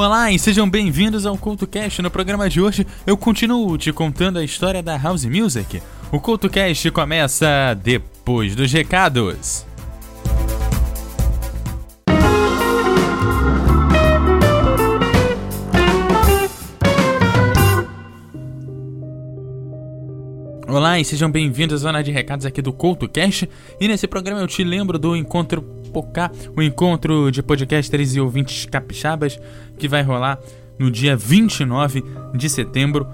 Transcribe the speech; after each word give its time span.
Olá 0.00 0.30
e 0.30 0.38
sejam 0.38 0.70
bem-vindos 0.70 1.26
ao 1.26 1.36
CultoCast. 1.36 2.02
No 2.02 2.08
programa 2.08 2.48
de 2.48 2.60
hoje 2.60 2.86
eu 3.04 3.16
continuo 3.16 3.76
te 3.76 3.92
contando 3.92 4.38
a 4.38 4.44
história 4.44 4.80
da 4.80 4.96
House 4.96 5.24
Music. 5.24 5.82
O 6.12 6.20
CultoCast 6.20 6.88
começa 6.92 7.74
depois 7.74 8.54
dos 8.54 8.72
recados. 8.72 9.66
Olá 20.68 21.00
e 21.00 21.04
sejam 21.04 21.28
bem-vindos 21.28 21.82
à 21.82 21.88
zona 21.88 22.04
de 22.04 22.12
recados 22.12 22.46
aqui 22.46 22.62
do 22.62 22.72
CoutoCast. 22.72 23.48
E 23.80 23.88
nesse 23.88 24.06
programa 24.06 24.42
eu 24.42 24.46
te 24.46 24.62
lembro 24.62 24.96
do 24.96 25.16
Encontro 25.16 25.77
O 26.56 26.62
encontro 26.62 27.30
de 27.30 27.42
podcasters 27.42 28.14
e 28.14 28.20
ouvintes 28.20 28.66
capixabas, 28.66 29.38
que 29.78 29.88
vai 29.88 30.02
rolar 30.02 30.38
no 30.78 30.90
dia 30.90 31.16
29 31.16 32.04
de 32.34 32.48
setembro, 32.48 33.06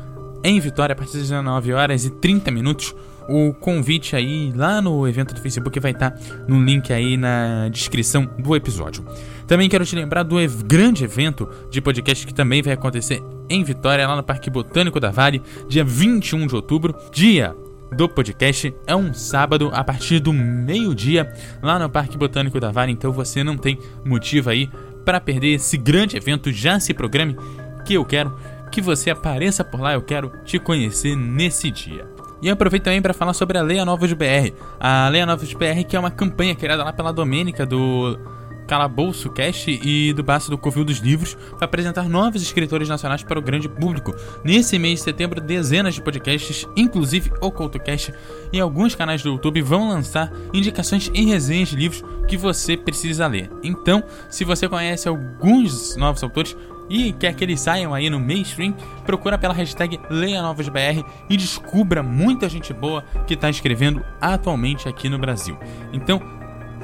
em 0.42 0.60
Vitória, 0.60 0.92
a 0.92 0.96
partir 0.96 1.15
das 1.15 1.23
19 1.23 1.73
horas 1.73 2.05
e 2.05 2.10
30 2.10 2.51
minutos. 2.51 2.95
O 3.27 3.55
convite 3.55 4.15
aí 4.15 4.52
lá 4.55 4.82
no 4.82 5.09
evento 5.09 5.34
do 5.34 5.41
Facebook 5.41 5.80
vai 5.80 5.92
estar 5.92 6.15
no 6.46 6.62
link 6.62 6.92
aí 6.92 7.16
na 7.16 7.70
descrição 7.70 8.29
do 8.38 8.55
episódio. 8.55 9.02
Também 9.46 9.66
quero 9.66 9.87
te 9.87 9.96
lembrar 9.96 10.24
do 10.24 10.37
grande 10.66 11.04
evento 11.04 11.48
de 11.70 11.80
podcast 11.80 12.27
que 12.27 12.34
também 12.34 12.60
vai 12.60 12.74
acontecer 12.74 13.23
em 13.48 13.65
Vitória, 13.65 14.06
lá 14.06 14.15
no 14.15 14.23
Parque 14.23 14.51
Botânico 14.51 15.01
da 15.01 15.10
Vale, 15.10 15.41
dia 15.68 15.82
21 15.82 16.46
de 16.46 16.54
outubro, 16.54 16.95
dia 17.10 17.56
do 17.95 18.09
podcast 18.09 18.75
é 18.87 18.97
um 18.97 19.15
sábado 19.15 19.71
a 19.73 19.84
partir 19.84 20.19
do 20.19 20.33
meio-dia 20.33 21.33
lá 21.62 21.79
no 21.79 21.89
Parque 21.89 22.19
Botânico 22.19 22.59
da 22.59 22.71
Vale, 22.71 22.93
então 22.93 23.12
você 23.12 23.45
não 23.45 23.57
tem 23.57 23.79
motivo 24.05 24.51
aí 24.51 24.69
para 25.05 25.21
perder 25.21 25.55
esse 25.55 25.77
grande 25.77 26.16
evento. 26.16 26.51
Já 26.51 26.80
se 26.80 26.93
programe 26.93 27.37
que 27.85 27.95
eu 27.95 28.05
quero 28.05 28.37
que 28.71 28.80
você 28.80 29.10
apareça 29.10 29.63
por 29.63 29.80
lá, 29.80 29.95
eu 29.95 30.02
quero 30.02 30.33
te 30.45 30.59
conhecer 30.59 31.16
nesse 31.16 31.71
dia. 31.71 32.05
E 32.43 32.51
aproveito 32.51 32.85
também 32.85 33.01
para 33.01 33.15
falar 33.15 33.33
sobre 33.33 33.57
a 33.57 33.63
Leia 33.63 33.85
Novos 33.85 34.13
BR. 34.13 34.52
A 34.79 35.09
Leia 35.09 35.24
Novos 35.24 35.52
BR 35.55 35.85
que 35.88 35.96
é 35.96 36.01
uma 36.01 36.11
campanha 36.11 36.55
criada 36.55 36.83
lá 36.83 36.93
pela 36.93 37.13
Domênica 37.13 37.65
do 37.65 38.18
Calabouço 38.66 39.30
Cast 39.30 39.70
e 39.70 40.12
do 40.12 40.23
Baço 40.23 40.51
do 40.51 40.59
Covil 40.59 40.84
dos 40.84 40.98
Livros 40.98 41.37
para 41.57 41.65
apresentar 41.65 42.09
novos 42.09 42.43
escritores 42.43 42.88
nacionais 42.88 43.23
para 43.23 43.38
o 43.38 43.43
grande 43.43 43.68
público. 43.68 44.15
Nesse 44.43 44.79
mês 44.79 44.98
de 44.98 45.04
setembro, 45.04 45.40
dezenas 45.40 45.95
de 45.95 46.02
podcasts, 46.02 46.66
inclusive 46.76 47.32
o 47.40 47.51
CoutoCast, 47.51 48.12
e 48.52 48.60
alguns 48.60 48.95
canais 48.95 49.23
do 49.23 49.30
YouTube 49.30 49.62
vão 49.62 49.88
lançar 49.88 50.32
indicações 50.52 51.10
e 51.12 51.24
resenhas 51.24 51.68
de 51.68 51.76
livros 51.76 52.04
que 52.26 52.37
você 52.37 52.76
precisa 52.76 53.26
ler. 53.26 53.51
Então, 53.62 54.02
se 54.29 54.45
você 54.45 54.68
conhece 54.68 55.09
alguns 55.09 55.96
novos 55.96 56.23
autores, 56.23 56.56
e 56.88 57.12
quer 57.12 57.34
que 57.34 57.43
eles 57.43 57.60
saiam 57.60 57.95
aí 57.95 58.10
no 58.10 58.21
mainstream, 58.21 58.74
procura 59.04 59.38
pela 59.38 59.54
hashtag 59.54 59.99
LeiaNovosBR 60.10 61.04
e 61.30 61.37
descubra 61.37 62.02
muita 62.02 62.49
gente 62.49 62.73
boa 62.73 63.02
que 63.26 63.34
está 63.34 63.49
escrevendo 63.49 64.04
atualmente 64.21 64.88
aqui 64.88 65.09
no 65.09 65.19
Brasil. 65.19 65.56
Então, 65.93 66.21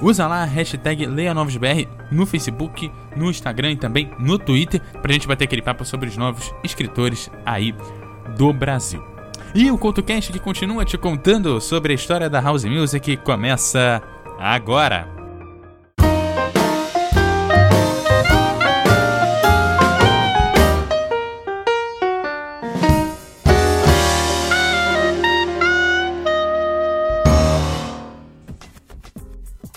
Usa 0.01 0.27
lá 0.27 0.43
a 0.43 0.47
hashtag 0.47 1.07
LeiaNovosBR 1.07 1.87
no 2.11 2.25
Facebook, 2.25 2.91
no 3.15 3.31
Instagram 3.31 3.73
e 3.73 3.77
também 3.77 4.11
no 4.19 4.39
Twitter 4.39 4.81
pra 5.03 5.13
gente 5.13 5.29
bater 5.29 5.45
aquele 5.45 5.63
papo 5.63 5.85
sobre 5.85 6.09
os 6.09 6.17
novos 6.17 6.55
escritores 6.65 7.31
aí 7.45 7.75
do 8.37 8.53
Brasil. 8.53 9.05
E 9.55 9.71
o 9.71 9.77
CoutoCast 9.77 10.33
que 10.33 10.39
continua 10.39 10.85
te 10.85 10.97
contando 10.97 11.61
sobre 11.61 11.93
a 11.93 11.97
história 11.97 12.31
da 12.31 12.41
House 12.41 12.65
Music 12.65 13.17
começa 13.19 14.03
agora. 14.39 15.20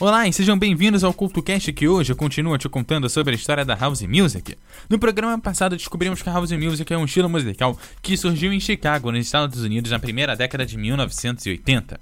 Olá 0.06 0.28
e 0.28 0.34
sejam 0.34 0.59
bem-vindos 0.59 1.02
ao 1.02 1.14
CultoCast 1.14 1.72
que 1.72 1.88
hoje 1.88 2.14
continua 2.14 2.58
te 2.58 2.68
contando 2.68 3.09
sobre 3.09 3.31
a 3.31 3.38
história 3.38 3.64
da 3.64 3.74
House 3.74 4.02
Music. 4.02 4.58
No 4.90 5.00
programa 5.00 5.40
passado 5.40 5.78
descobrimos 5.78 6.22
que 6.22 6.28
a 6.28 6.34
House 6.34 6.52
Music 6.52 6.91
é 6.91 6.97
um 6.97 7.06
estilo 7.06 7.30
musical 7.30 7.80
que 8.02 8.18
surgiu 8.18 8.52
em 8.52 8.59
Chicago, 8.59 9.14
nos 9.14 9.25
Estados 9.25 9.62
Unidos, 9.62 9.91
na 9.91 10.00
primeira 10.00 10.36
década 10.36 10.66
de 10.66 10.78
1980. 10.78 12.02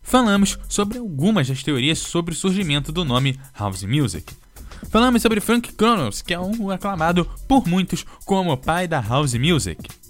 Falamos 0.00 0.58
sobre 0.66 0.96
algumas 0.96 1.46
das 1.46 1.62
teorias 1.62 1.98
sobre 1.98 2.32
o 2.32 2.34
surgimento 2.34 2.90
do 2.90 3.04
nome 3.04 3.38
House 3.52 3.82
Music. 3.82 4.32
Falamos 4.88 5.20
sobre 5.20 5.38
Frank 5.38 5.74
Kronos, 5.74 6.22
que 6.22 6.32
é 6.32 6.40
um 6.40 6.70
aclamado 6.70 7.28
por 7.46 7.68
muitos 7.68 8.02
como 8.24 8.50
o 8.50 8.56
pai 8.56 8.88
da 8.88 8.98
House 8.98 9.34
Music. 9.34 10.01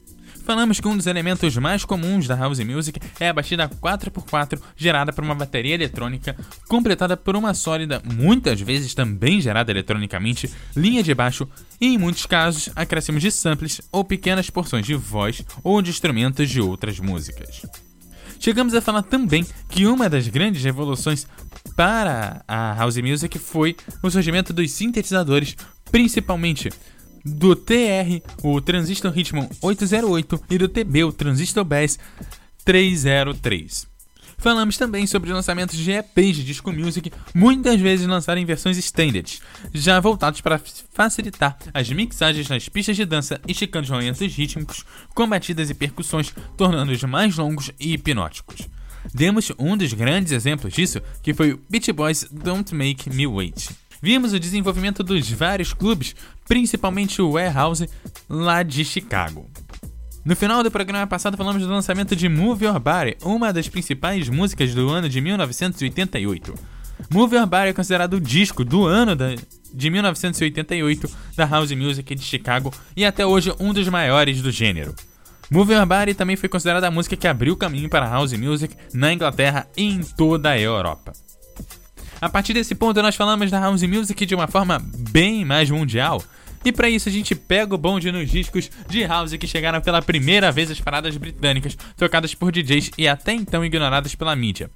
Falamos 0.44 0.80
que 0.80 0.88
um 0.88 0.96
dos 0.96 1.06
elementos 1.06 1.56
mais 1.56 1.84
comuns 1.84 2.26
da 2.26 2.34
house 2.34 2.58
music 2.58 2.98
é 3.20 3.28
a 3.28 3.32
batida 3.32 3.68
4x4 3.68 4.60
gerada 4.76 5.12
por 5.12 5.22
uma 5.22 5.34
bateria 5.34 5.74
eletrônica 5.74 6.36
completada 6.68 7.16
por 7.16 7.36
uma 7.36 7.54
sólida, 7.54 8.02
muitas 8.04 8.60
vezes 8.60 8.92
também 8.92 9.40
gerada 9.40 9.70
eletronicamente, 9.70 10.50
linha 10.76 11.02
de 11.02 11.14
baixo 11.14 11.48
e 11.80 11.94
em 11.94 11.98
muitos 11.98 12.26
casos 12.26 12.68
acréscimos 12.74 13.22
de 13.22 13.30
samples 13.30 13.80
ou 13.92 14.04
pequenas 14.04 14.50
porções 14.50 14.84
de 14.84 14.94
voz 14.94 15.44
ou 15.62 15.80
de 15.80 15.90
instrumentos 15.90 16.50
de 16.50 16.60
outras 16.60 16.98
músicas. 16.98 17.62
Chegamos 18.40 18.74
a 18.74 18.80
falar 18.80 19.02
também 19.02 19.46
que 19.68 19.86
uma 19.86 20.10
das 20.10 20.26
grandes 20.26 20.64
revoluções 20.64 21.26
para 21.76 22.42
a 22.48 22.74
house 22.74 22.96
music 22.96 23.38
foi 23.38 23.76
o 24.02 24.10
surgimento 24.10 24.52
dos 24.52 24.72
sintetizadores, 24.72 25.56
principalmente 25.92 26.68
do 27.24 27.54
TR, 27.54 28.20
o 28.42 28.60
Transistor 28.60 29.16
Hitman 29.16 29.48
808 29.60 30.44
e 30.50 30.58
do 30.58 30.68
TB, 30.68 31.04
o 31.04 31.12
Transistor 31.12 31.64
Bass 31.64 31.98
303. 32.64 33.92
Falamos 34.42 34.76
também 34.76 35.06
sobre 35.06 35.32
lançamentos 35.32 35.78
de 35.78 35.92
EPs 35.92 36.36
de 36.36 36.44
disco 36.44 36.72
music, 36.72 37.12
muitas 37.32 37.80
vezes 37.80 38.08
lançados 38.08 38.42
em 38.42 38.44
versões 38.44 38.76
extended, 38.76 39.40
já 39.72 40.00
voltados 40.00 40.40
para 40.40 40.60
facilitar 40.92 41.56
as 41.72 41.88
mixagens 41.90 42.48
nas 42.48 42.68
pistas 42.68 42.96
de 42.96 43.04
dança, 43.04 43.40
esticando 43.46 43.84
os 43.84 43.90
momentos 43.90 44.20
rítmicos 44.34 44.84
com 45.14 45.28
batidas 45.28 45.70
e 45.70 45.74
percussões, 45.74 46.34
tornando-os 46.56 47.04
mais 47.04 47.36
longos 47.36 47.70
e 47.78 47.92
hipnóticos. 47.92 48.68
Demos 49.14 49.52
um 49.56 49.76
dos 49.76 49.92
grandes 49.92 50.32
exemplos 50.32 50.72
disso, 50.72 51.00
que 51.22 51.32
foi 51.32 51.52
o 51.52 51.60
Beach 51.70 51.92
Boys 51.92 52.26
Don't 52.30 52.74
Make 52.74 53.10
Me 53.10 53.28
Wait. 53.28 53.68
Vimos 54.02 54.32
o 54.32 54.40
desenvolvimento 54.40 55.04
dos 55.04 55.30
vários 55.30 55.72
clubes, 55.72 56.16
principalmente 56.48 57.22
o 57.22 57.30
Warehouse 57.30 57.88
lá 58.28 58.64
de 58.64 58.84
Chicago. 58.84 59.48
No 60.24 60.34
final 60.34 60.64
do 60.64 60.72
programa 60.72 61.06
passado 61.06 61.36
falamos 61.36 61.62
do 61.62 61.68
lançamento 61.68 62.16
de 62.16 62.28
Move 62.28 62.64
Your 62.64 62.80
Body, 62.80 63.16
uma 63.22 63.52
das 63.52 63.68
principais 63.68 64.28
músicas 64.28 64.74
do 64.74 64.88
ano 64.88 65.08
de 65.08 65.20
1988. 65.20 66.52
Move 67.12 67.36
Your 67.36 67.46
Body 67.46 67.68
é 67.68 67.72
considerado 67.72 68.14
o 68.14 68.20
disco 68.20 68.64
do 68.64 68.86
ano 68.86 69.14
da, 69.14 69.36
de 69.72 69.88
1988 69.88 71.08
da 71.36 71.46
House 71.46 71.70
Music 71.70 72.12
de 72.12 72.24
Chicago 72.24 72.74
e 72.96 73.04
até 73.04 73.24
hoje 73.24 73.54
um 73.60 73.72
dos 73.72 73.88
maiores 73.88 74.42
do 74.42 74.50
gênero. 74.50 74.96
Move 75.48 75.74
Your 75.74 75.86
Body 75.86 76.14
também 76.14 76.34
foi 76.34 76.48
considerada 76.48 76.88
a 76.88 76.90
música 76.90 77.16
que 77.16 77.28
abriu 77.28 77.56
caminho 77.56 77.88
para 77.88 78.06
a 78.06 78.10
House 78.10 78.32
Music 78.32 78.74
na 78.92 79.12
Inglaterra 79.12 79.68
e 79.76 79.84
em 79.84 80.00
toda 80.02 80.50
a 80.50 80.58
Europa. 80.58 81.12
A 82.22 82.28
partir 82.28 82.54
desse 82.54 82.76
ponto, 82.76 83.02
nós 83.02 83.16
falamos 83.16 83.50
da 83.50 83.58
house 83.58 83.82
music 83.82 84.24
de 84.24 84.32
uma 84.32 84.46
forma 84.46 84.78
bem 85.10 85.44
mais 85.44 85.68
mundial. 85.68 86.22
E 86.64 86.70
para 86.70 86.88
isso 86.88 87.08
a 87.08 87.12
gente 87.12 87.34
pega 87.34 87.74
o 87.74 87.76
bonde 87.76 88.12
nos 88.12 88.30
discos 88.30 88.70
de 88.88 89.04
house 89.04 89.32
que 89.32 89.44
chegaram 89.44 89.80
pela 89.80 90.00
primeira 90.00 90.52
vez 90.52 90.70
às 90.70 90.78
paradas 90.80 91.16
britânicas, 91.16 91.76
tocadas 91.96 92.32
por 92.32 92.52
DJs 92.52 92.92
e 92.96 93.08
até 93.08 93.32
então 93.32 93.64
ignoradas 93.64 94.14
pela 94.14 94.36
mídia. 94.36 94.70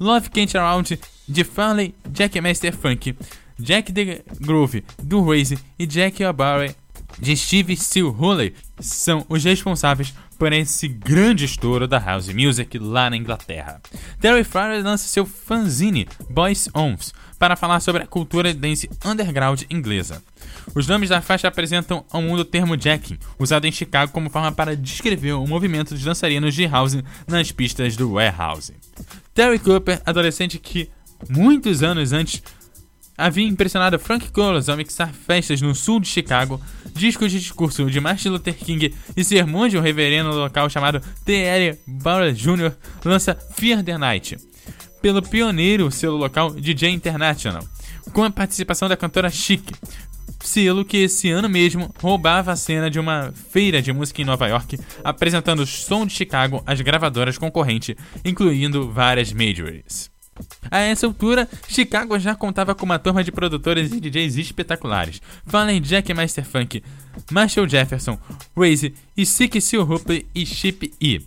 Love 0.00 0.30
Can't 0.30 0.56
Around, 0.56 0.98
de 1.28 1.44
Farley, 1.44 1.94
Jack 2.10 2.40
Master 2.40 2.74
Funk, 2.74 3.14
Jack 3.58 3.92
the 3.92 4.22
Groove, 4.40 4.82
do 5.02 5.22
Raze 5.22 5.58
e 5.78 5.86
Jack 5.86 6.24
O'Barry, 6.24 6.74
de 7.18 7.36
Steve 7.36 7.76
Still 7.76 8.16
Hooley, 8.18 8.54
são 8.80 9.26
os 9.28 9.44
responsáveis 9.44 10.14
por 10.38 10.52
esse 10.52 10.86
grande 10.88 11.44
estouro 11.44 11.88
da 11.88 11.98
house 11.98 12.28
music 12.28 12.78
lá 12.78 13.10
na 13.10 13.16
Inglaterra. 13.16 13.80
Terry 14.20 14.44
Farrell 14.44 14.82
lança 14.82 15.08
seu 15.08 15.24
fanzine 15.26 16.06
Boys 16.30 16.68
Ons 16.74 17.12
para 17.38 17.56
falar 17.56 17.80
sobre 17.80 18.02
a 18.02 18.06
cultura 18.06 18.52
dance 18.52 18.88
underground 19.04 19.62
inglesa. 19.70 20.22
Os 20.74 20.86
nomes 20.86 21.08
da 21.08 21.20
faixa 21.20 21.48
apresentam 21.48 22.04
ao 22.10 22.22
mundo 22.22 22.40
o 22.40 22.44
termo 22.44 22.76
jacking, 22.76 23.18
usado 23.38 23.66
em 23.66 23.72
Chicago 23.72 24.12
como 24.12 24.30
forma 24.30 24.52
para 24.52 24.76
descrever 24.76 25.32
o 25.32 25.46
movimento 25.46 25.94
dos 25.94 26.02
dançarinos 26.02 26.54
de 26.54 26.66
house 26.66 26.96
nas 27.26 27.52
pistas 27.52 27.96
do 27.96 28.12
warehouse. 28.12 28.72
Terry 29.34 29.58
Cooper, 29.58 30.00
adolescente 30.04 30.58
que 30.58 30.88
muitos 31.28 31.82
anos 31.82 32.12
antes 32.12 32.42
havia 33.16 33.46
impressionado 33.46 33.98
Frank 33.98 34.30
Colos 34.30 34.68
ao 34.68 34.76
mixar 34.76 35.12
festas 35.12 35.60
no 35.60 35.74
sul 35.74 36.00
de 36.00 36.08
Chicago, 36.08 36.60
discos 36.92 37.32
de 37.32 37.38
discurso 37.38 37.90
de 37.90 38.00
Martin 38.00 38.28
Luther 38.28 38.54
King 38.54 38.94
e 39.16 39.24
sermões 39.24 39.70
de 39.70 39.78
um 39.78 39.82
reverendo 39.82 40.30
local 40.30 40.68
chamado 40.68 41.00
T.L. 41.24 41.78
Bauer 41.86 42.32
Jr. 42.32 42.72
lança 43.04 43.34
Fear 43.34 43.82
the 43.82 43.96
Night, 43.96 44.36
pelo 45.00 45.22
pioneiro 45.22 45.90
selo 45.90 46.16
local 46.16 46.50
DJ 46.50 46.90
International, 46.90 47.66
com 48.12 48.24
a 48.24 48.30
participação 48.30 48.88
da 48.88 48.96
cantora 48.96 49.30
Chic, 49.30 49.62
selo 50.40 50.84
que 50.84 50.98
esse 50.98 51.28
ano 51.30 51.48
mesmo 51.48 51.92
roubava 52.00 52.52
a 52.52 52.56
cena 52.56 52.90
de 52.90 53.00
uma 53.00 53.32
feira 53.50 53.82
de 53.82 53.92
música 53.92 54.22
em 54.22 54.24
Nova 54.24 54.46
York, 54.46 54.78
apresentando 55.02 55.60
o 55.60 55.66
som 55.66 56.06
de 56.06 56.12
Chicago 56.12 56.62
às 56.66 56.80
gravadoras 56.80 57.38
concorrentes, 57.38 57.96
incluindo 58.24 58.90
várias 58.90 59.32
majors. 59.32 60.15
A 60.70 60.78
essa 60.80 61.06
altura, 61.06 61.48
Chicago 61.68 62.18
já 62.18 62.34
contava 62.34 62.74
com 62.74 62.84
uma 62.84 62.98
turma 62.98 63.22
de 63.22 63.32
produtores 63.32 63.92
e 63.92 64.00
DJs 64.00 64.36
espetaculares. 64.36 65.20
Fallen 65.46 65.80
Jack 65.80 66.12
Masterfunk, 66.12 66.82
Marshall 67.30 67.68
Jefferson, 67.68 68.18
Raze 68.56 68.94
e 69.16 69.24
Sick 69.24 69.60
Seal 69.60 69.82
Hoopley 69.82 70.26
e 70.34 70.44
Chip 70.44 70.92
E. 71.00 71.22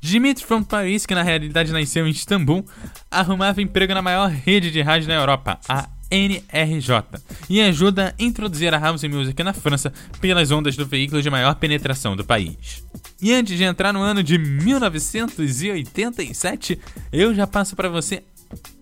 Dimitri 0.00 0.44
from 0.44 0.62
Paris, 0.62 1.04
que 1.04 1.14
na 1.14 1.22
realidade 1.22 1.72
nasceu 1.72 2.06
em 2.06 2.10
Istambul, 2.10 2.64
arrumava 3.10 3.60
emprego 3.60 3.92
na 3.92 4.00
maior 4.00 4.30
rede 4.30 4.70
de 4.70 4.80
rádio 4.80 5.08
na 5.08 5.14
Europa, 5.14 5.58
a 5.68 5.88
NRJ, 6.10 7.04
e 7.48 7.60
ajuda 7.60 8.08
a 8.08 8.14
introduzir 8.22 8.74
a 8.74 8.78
house 8.78 9.04
music 9.04 9.40
na 9.42 9.52
França 9.52 9.92
pelas 10.20 10.50
ondas 10.50 10.76
do 10.76 10.86
veículo 10.86 11.22
de 11.22 11.30
maior 11.30 11.54
penetração 11.56 12.16
do 12.16 12.24
país. 12.24 12.84
E 13.20 13.32
antes 13.32 13.56
de 13.56 13.64
entrar 13.64 13.92
no 13.92 14.02
ano 14.02 14.22
de 14.22 14.38
1987, 14.38 16.78
eu 17.12 17.34
já 17.34 17.46
passo 17.46 17.74
para 17.74 17.88
você 17.88 18.22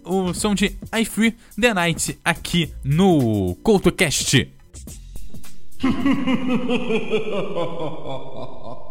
o 0.05 0.35
som 0.35 0.55
de 0.55 0.76
I 0.93 1.05
Free 1.05 1.35
the 1.61 1.73
Night 1.73 2.19
aqui 2.25 2.73
no 2.85 3.56
CoutoCast. 3.62 4.49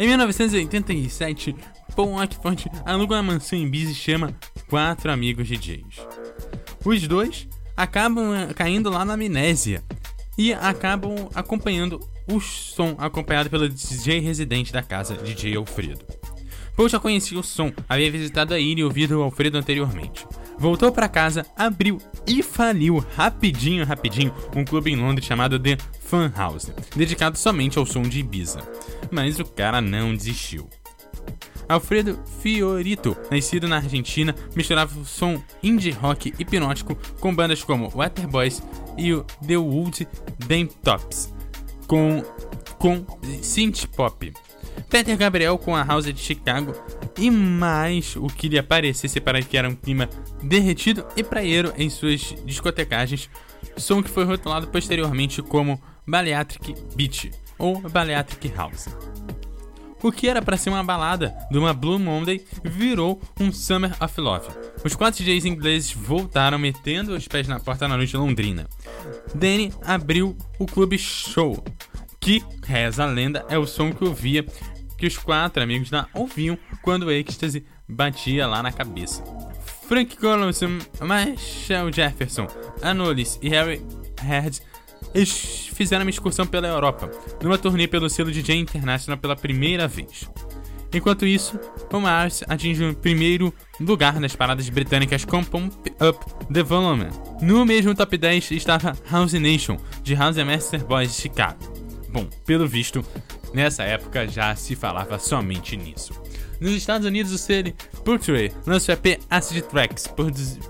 Em 0.00 0.06
1987, 0.08 1.54
Paul 1.94 2.14
Ockford 2.14 2.70
aluga 2.86 3.16
uma 3.16 3.22
mansão 3.22 3.58
em 3.58 3.68
Biz 3.68 3.90
e 3.90 3.94
chama 3.94 4.34
quatro 4.66 5.12
amigos 5.12 5.46
DJs. 5.46 5.96
Os 6.82 7.06
dois 7.06 7.46
acabam 7.76 8.34
eh, 8.34 8.54
caindo 8.54 8.88
lá 8.88 9.04
na 9.04 9.12
amnésia 9.12 9.84
e 10.38 10.54
acabam 10.54 11.28
acompanhando 11.34 12.00
o 12.26 12.40
som 12.40 12.94
acompanhado 12.96 13.50
pelo 13.50 13.68
DJ 13.68 14.20
residente 14.20 14.72
da 14.72 14.82
casa, 14.82 15.18
DJ 15.18 15.54
Alfredo. 15.56 16.06
Paul 16.74 16.88
já 16.88 16.98
conhecia 16.98 17.38
o 17.38 17.42
som, 17.42 17.70
havia 17.86 18.10
visitado 18.10 18.54
a 18.54 18.58
ilha 18.58 18.80
e 18.80 18.84
ouvido 18.84 19.18
o 19.18 19.22
Alfredo 19.22 19.58
anteriormente. 19.58 20.26
Voltou 20.58 20.90
para 20.90 21.10
casa, 21.10 21.44
abriu 21.54 21.98
e 22.26 22.42
faliu 22.42 23.04
rapidinho, 23.16 23.84
rapidinho 23.84 24.34
um 24.56 24.64
clube 24.64 24.90
em 24.90 24.96
Londres 24.96 25.26
chamado 25.26 25.60
The 25.60 25.76
Fun 26.10 26.28
House, 26.36 26.72
dedicado 26.96 27.38
somente 27.38 27.78
ao 27.78 27.86
som 27.86 28.02
de 28.02 28.18
Ibiza. 28.18 28.60
Mas 29.12 29.38
o 29.38 29.44
cara 29.44 29.80
não 29.80 30.12
desistiu. 30.12 30.68
Alfredo 31.68 32.18
Fiorito, 32.42 33.16
nascido 33.30 33.68
na 33.68 33.76
Argentina, 33.76 34.34
misturava 34.56 34.98
o 34.98 35.04
som 35.04 35.40
indie 35.62 35.92
rock 35.92 36.34
hipnótico 36.36 36.98
com 37.20 37.32
bandas 37.32 37.62
como 37.62 37.88
Waterboys 37.90 38.60
e 38.98 39.14
o 39.14 39.22
The 39.46 39.56
Wood 39.56 40.08
Dame 40.48 40.68
Tops, 40.82 41.32
com, 41.86 42.24
com 42.76 43.06
synth 43.40 43.86
pop. 43.94 44.32
Peter 44.88 45.16
Gabriel 45.16 45.56
com 45.58 45.76
a 45.76 45.84
House 45.84 46.06
de 46.06 46.20
Chicago 46.20 46.72
e 47.16 47.30
mais 47.30 48.16
o 48.16 48.26
que 48.26 48.48
lhe 48.48 48.60
parecesse 48.60 49.20
para 49.20 49.40
que 49.40 49.56
era 49.56 49.68
um 49.68 49.76
clima 49.76 50.08
derretido 50.42 51.06
e 51.16 51.22
praieiro 51.22 51.72
em 51.76 51.88
suas 51.88 52.34
discotecagens, 52.44 53.30
som 53.76 54.02
que 54.02 54.10
foi 54.10 54.24
rotulado 54.24 54.66
posteriormente 54.66 55.40
como 55.40 55.80
Baleatric 56.10 56.74
Beach 56.96 57.30
ou 57.56 57.80
Baleatric 57.80 58.48
House. 58.56 58.88
O 60.02 60.10
que 60.10 60.28
era 60.28 60.42
para 60.42 60.56
ser 60.56 60.70
uma 60.70 60.82
balada 60.82 61.36
de 61.50 61.58
uma 61.58 61.72
Blue 61.72 61.98
Monday 61.98 62.44
virou 62.64 63.20
um 63.38 63.52
Summer 63.52 63.92
of 64.02 64.20
Love. 64.20 64.48
Os 64.82 64.96
quatro 64.96 65.22
DJs 65.22 65.44
ingleses 65.44 65.92
voltaram 65.92 66.58
metendo 66.58 67.14
os 67.14 67.28
pés 67.28 67.46
na 67.46 67.60
porta 67.60 67.86
na 67.86 67.96
noite 67.96 68.16
londrina. 68.16 68.66
Danny 69.34 69.72
abriu 69.84 70.36
o 70.58 70.66
clube 70.66 70.98
Show, 70.98 71.62
que, 72.18 72.42
reza 72.64 73.04
a 73.04 73.06
lenda, 73.06 73.44
é 73.48 73.58
o 73.58 73.66
som 73.66 73.92
que 73.92 74.04
ouvia 74.04 74.44
que 74.96 75.06
os 75.06 75.16
quatro 75.16 75.62
amigos 75.62 75.90
lá 75.90 76.08
ouviam 76.14 76.58
quando 76.82 77.04
o 77.04 77.10
êxtase 77.10 77.64
batia 77.88 78.46
lá 78.46 78.62
na 78.62 78.72
cabeça. 78.72 79.22
Frank 79.86 80.16
Collinson, 80.16 80.78
Michael 81.00 81.92
Jefferson, 81.92 82.46
Anolis 82.80 83.38
e 83.42 83.48
Harry 83.50 83.82
Heard 84.24 84.60
eles 85.14 85.70
fizeram 85.74 86.04
uma 86.04 86.10
excursão 86.10 86.46
pela 86.46 86.68
Europa, 86.68 87.10
numa 87.42 87.58
turnê 87.58 87.86
pelo 87.86 88.08
selo 88.08 88.30
DJ 88.30 88.56
International 88.56 89.18
pela 89.18 89.36
primeira 89.36 89.88
vez. 89.88 90.28
Enquanto 90.92 91.24
isso, 91.24 91.58
o 91.92 92.00
Mars 92.00 92.42
atinge 92.48 92.84
o 92.84 92.94
primeiro 92.94 93.54
lugar 93.80 94.18
nas 94.18 94.34
paradas 94.34 94.68
britânicas 94.68 95.24
com 95.24 95.42
Pump 95.44 95.72
Up 96.00 96.62
Volume. 96.64 97.06
No 97.40 97.64
mesmo 97.64 97.94
top 97.94 98.18
10 98.18 98.50
estava 98.50 98.96
House 99.08 99.32
Nation, 99.34 99.76
de 100.02 100.14
House 100.14 100.36
Master 100.38 100.84
Boys 100.84 101.14
Chicago. 101.14 101.58
Bom, 102.08 102.26
pelo 102.44 102.66
visto, 102.66 103.04
nessa 103.54 103.84
época 103.84 104.26
já 104.26 104.54
se 104.56 104.74
falava 104.74 105.16
somente 105.18 105.76
nisso. 105.76 106.12
Nos 106.60 106.72
Estados 106.72 107.06
Unidos, 107.06 107.32
o 107.32 107.38
selo 107.38 107.72
Portrait 108.04 108.52
lança 108.66 108.92
o 108.92 108.94
EP 108.94 109.18
Acid 109.30 109.62
Tracks, 109.62 110.06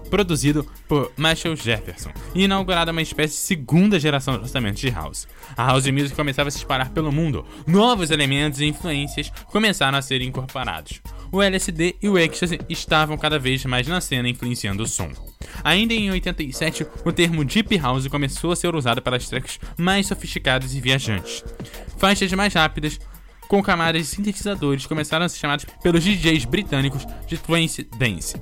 produzido 0.09 0.65
por 0.89 1.11
Marshall 1.17 1.57
Jefferson, 1.57 2.11
e 2.33 2.45
inaugurada 2.45 2.93
uma 2.93 3.03
espécie 3.03 3.35
de 3.35 3.41
segunda 3.41 3.99
geração 3.99 4.35
de 4.35 4.43
lançamentos 4.43 4.81
de 4.81 4.89
house. 4.89 5.27
A 5.57 5.67
house 5.67 5.87
music 5.87 6.15
começava 6.15 6.49
a 6.49 6.51
se 6.53 6.59
espalhar 6.59 6.91
pelo 6.91 7.11
mundo, 7.11 7.45
novos 7.67 8.11
elementos 8.11 8.61
e 8.61 8.67
influências 8.67 9.31
começaram 9.47 9.99
a 9.99 10.03
ser 10.03 10.23
incorporados. 10.23 11.01
O 11.33 11.43
LSD 11.43 11.97
e 12.01 12.09
o 12.09 12.19
Ecstasy 12.19 12.61
estavam 12.69 13.17
cada 13.19 13.39
vez 13.39 13.65
mais 13.65 13.87
na 13.87 14.01
cena 14.01 14.29
influenciando 14.29 14.83
o 14.83 14.87
som. 14.87 15.11
Ainda 15.63 15.95
em 15.95 16.11
87, 16.11 16.87
o 17.05 17.13
termo 17.13 17.45
Deep 17.45 17.77
House 17.79 18.07
começou 18.09 18.53
a 18.53 18.57
ser 18.57 18.75
usado 18.75 19.03
para 19.03 19.19
tracks 19.19 19.59
mais 19.77 20.07
sofisticadas 20.07 20.75
e 20.75 20.81
viajantes. 20.81 21.45
Faixas 21.99 22.33
mais 22.33 22.55
rápidas, 22.55 22.99
com 23.51 23.61
camadas 23.61 24.03
de 24.03 24.07
sintetizadores 24.07 24.87
começaram 24.87 25.27
a 25.27 25.29
ser 25.29 25.41
chamados 25.41 25.67
pelos 25.83 26.05
DJs 26.05 26.45
britânicos 26.45 27.05
de 27.27 27.37
trance 27.37 27.83
dance. 27.99 28.41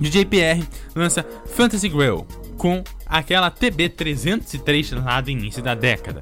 DJ 0.00 0.24
Pierre 0.24 0.66
lança 0.92 1.24
Fantasy 1.46 1.88
Grail 1.88 2.26
com 2.58 2.82
aquela 3.06 3.48
TB303 3.48 5.04
lá 5.04 5.20
do 5.20 5.30
início 5.30 5.62
da 5.62 5.76
década 5.76 6.20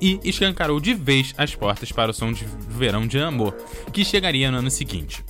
e 0.00 0.18
escancarou 0.24 0.80
de 0.80 0.92
vez 0.92 1.32
as 1.38 1.54
portas 1.54 1.92
para 1.92 2.10
o 2.10 2.14
som 2.14 2.32
de 2.32 2.44
Verão 2.68 3.06
de 3.06 3.20
Amor, 3.20 3.54
que 3.92 4.04
chegaria 4.04 4.50
no 4.50 4.58
ano 4.58 4.72
seguinte. 4.72 5.24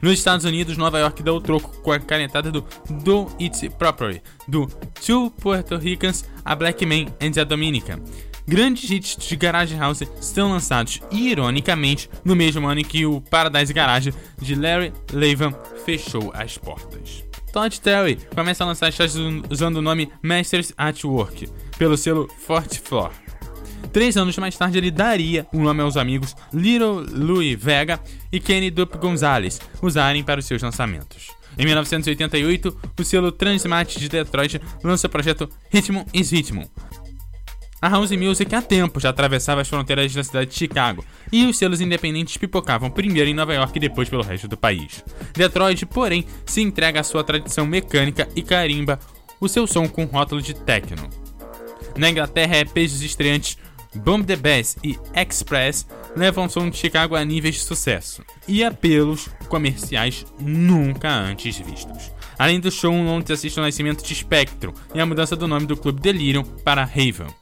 Nos 0.00 0.12
Estados 0.12 0.44
Unidos, 0.44 0.76
Nova 0.76 1.00
York 1.00 1.20
deu 1.20 1.34
o 1.34 1.40
troco 1.40 1.82
com 1.82 1.90
a 1.90 1.98
canetada 1.98 2.52
do 2.52 2.64
Do 2.88 3.28
It 3.40 3.70
Properly, 3.70 4.22
do 4.46 4.68
Two 5.04 5.32
Puerto 5.32 5.76
Ricans, 5.76 6.24
a 6.44 6.54
Black 6.54 6.86
Man 6.86 7.06
and 7.20 7.40
a 7.40 7.44
Dominican, 7.44 8.00
grandes 8.48 8.90
hits 8.90 9.14
de 9.14 9.36
Garage 9.36 9.76
House 9.76 10.02
são 10.20 10.50
lançados, 10.50 11.00
ironicamente, 11.12 12.08
no 12.24 12.34
mesmo 12.34 12.66
ano 12.66 12.80
em 12.80 12.84
que 12.84 13.04
o 13.04 13.20
Paradise 13.20 13.72
Garage 13.72 14.14
de 14.40 14.54
Larry 14.54 14.92
Levan 15.12 15.52
fechou 15.84 16.32
as 16.34 16.56
portas. 16.56 17.24
Todd 17.52 17.80
Terry 17.80 18.18
começa 18.34 18.64
a 18.64 18.66
lançar 18.66 18.92
chás 18.92 19.14
usando 19.50 19.76
o 19.76 19.82
nome 19.82 20.10
Masters 20.22 20.72
at 20.76 21.04
Work, 21.04 21.48
pelo 21.76 21.96
selo 21.96 22.28
Fort 22.38 22.78
Floor. 22.80 23.10
Três 23.92 24.16
anos 24.16 24.36
mais 24.38 24.56
tarde, 24.56 24.78
ele 24.78 24.90
daria 24.90 25.46
o 25.52 25.58
nome 25.58 25.82
aos 25.82 25.96
amigos 25.96 26.34
Little 26.52 27.04
Louis 27.10 27.58
Vega 27.58 28.00
e 28.30 28.40
Kenny 28.40 28.70
Dup 28.70 28.96
Gonzalez 28.98 29.60
usarem 29.82 30.22
para 30.22 30.40
os 30.40 30.46
seus 30.46 30.62
lançamentos. 30.62 31.28
Em 31.58 31.64
1988, 31.64 32.78
o 32.98 33.04
selo 33.04 33.32
Transmat 33.32 33.96
de 33.96 34.08
Detroit 34.08 34.60
lança 34.84 35.06
o 35.06 35.10
projeto 35.10 35.48
Ritmo 35.70 36.06
is 36.14 36.30
Ritmo, 36.30 36.70
a 37.80 37.88
house 37.88 38.10
music 38.12 38.54
há 38.54 38.60
tempo 38.60 38.98
já 38.98 39.10
atravessava 39.10 39.60
as 39.60 39.68
fronteiras 39.68 40.12
da 40.12 40.24
cidade 40.24 40.50
de 40.50 40.56
Chicago, 40.56 41.04
e 41.32 41.46
os 41.46 41.56
selos 41.56 41.80
independentes 41.80 42.36
pipocavam 42.36 42.90
primeiro 42.90 43.28
em 43.28 43.34
Nova 43.34 43.54
York 43.54 43.76
e 43.76 43.80
depois 43.80 44.08
pelo 44.08 44.22
resto 44.22 44.48
do 44.48 44.56
país. 44.56 45.04
Detroit, 45.32 45.86
porém, 45.86 46.24
se 46.44 46.60
entrega 46.60 47.00
à 47.00 47.04
sua 47.04 47.22
tradição 47.22 47.66
mecânica 47.66 48.28
e 48.34 48.42
carimba 48.42 48.98
o 49.40 49.48
seu 49.48 49.66
som 49.66 49.88
com 49.88 50.04
rótulo 50.04 50.42
de 50.42 50.54
techno. 50.54 51.08
Na 51.96 52.10
Inglaterra, 52.10 52.58
EPs 52.58 53.00
estreantes 53.00 53.56
Bomb 53.94 54.24
the 54.24 54.36
Bass 54.36 54.76
e 54.84 54.98
Express 55.14 55.86
levam 56.16 56.46
o 56.46 56.50
som 56.50 56.68
de 56.68 56.76
Chicago 56.76 57.16
a 57.16 57.24
níveis 57.24 57.56
de 57.56 57.60
sucesso 57.62 58.22
e 58.46 58.62
apelos 58.62 59.28
comerciais 59.48 60.26
nunca 60.38 61.10
antes 61.10 61.58
vistos. 61.58 62.12
Além 62.38 62.60
do 62.60 62.70
show, 62.70 62.92
Londres 62.92 63.38
assiste 63.38 63.58
ao 63.58 63.64
nascimento 63.64 64.04
de 64.04 64.14
Spectrum 64.14 64.72
e 64.94 65.00
a 65.00 65.06
mudança 65.06 65.34
do 65.34 65.48
nome 65.48 65.66
do 65.66 65.76
clube 65.76 66.00
Delirium 66.00 66.44
para 66.44 66.82
Haven. 66.82 67.34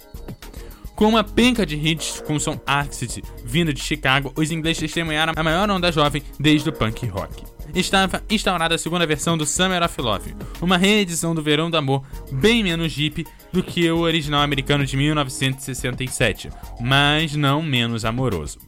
Com 0.97 1.09
uma 1.09 1.23
penca 1.23 1.67
de 1.67 1.77
hits 1.77 2.23
com 2.27 2.41
som 2.41 2.59
Axis 2.67 3.21
vindo 3.45 3.71
de 3.71 3.83
Chicago, 3.83 4.33
os 4.35 4.51
ingleses 4.51 4.81
testemunharam 4.81 5.35
a 5.37 5.43
maior 5.43 5.71
onda 5.71 5.93
jovem 5.93 6.23
desde 6.41 6.71
o 6.71 6.73
punk 6.73 7.05
rock. 7.07 7.45
Estava 7.75 8.23
instaurada 8.31 8.77
a 8.77 8.79
segunda 8.79 9.07
versão 9.07 9.37
do 9.37 9.45
Summer 9.45 9.83
of 9.83 10.01
Love, 10.01 10.35
uma 10.59 10.79
reedição 10.79 11.35
do 11.35 11.43
Verão 11.43 11.71
do 11.71 11.77
Amor 11.77 12.03
bem 12.33 12.65
menos 12.65 12.97
hippie 12.97 13.27
do 13.53 13.63
que 13.63 13.91
o 13.91 13.99
original 13.99 14.41
americano 14.41 14.87
de 14.87 14.97
1967, 14.97 16.49
mas 16.81 17.37
não 17.37 17.61
menos 17.61 18.07
amoroso. 18.07 18.59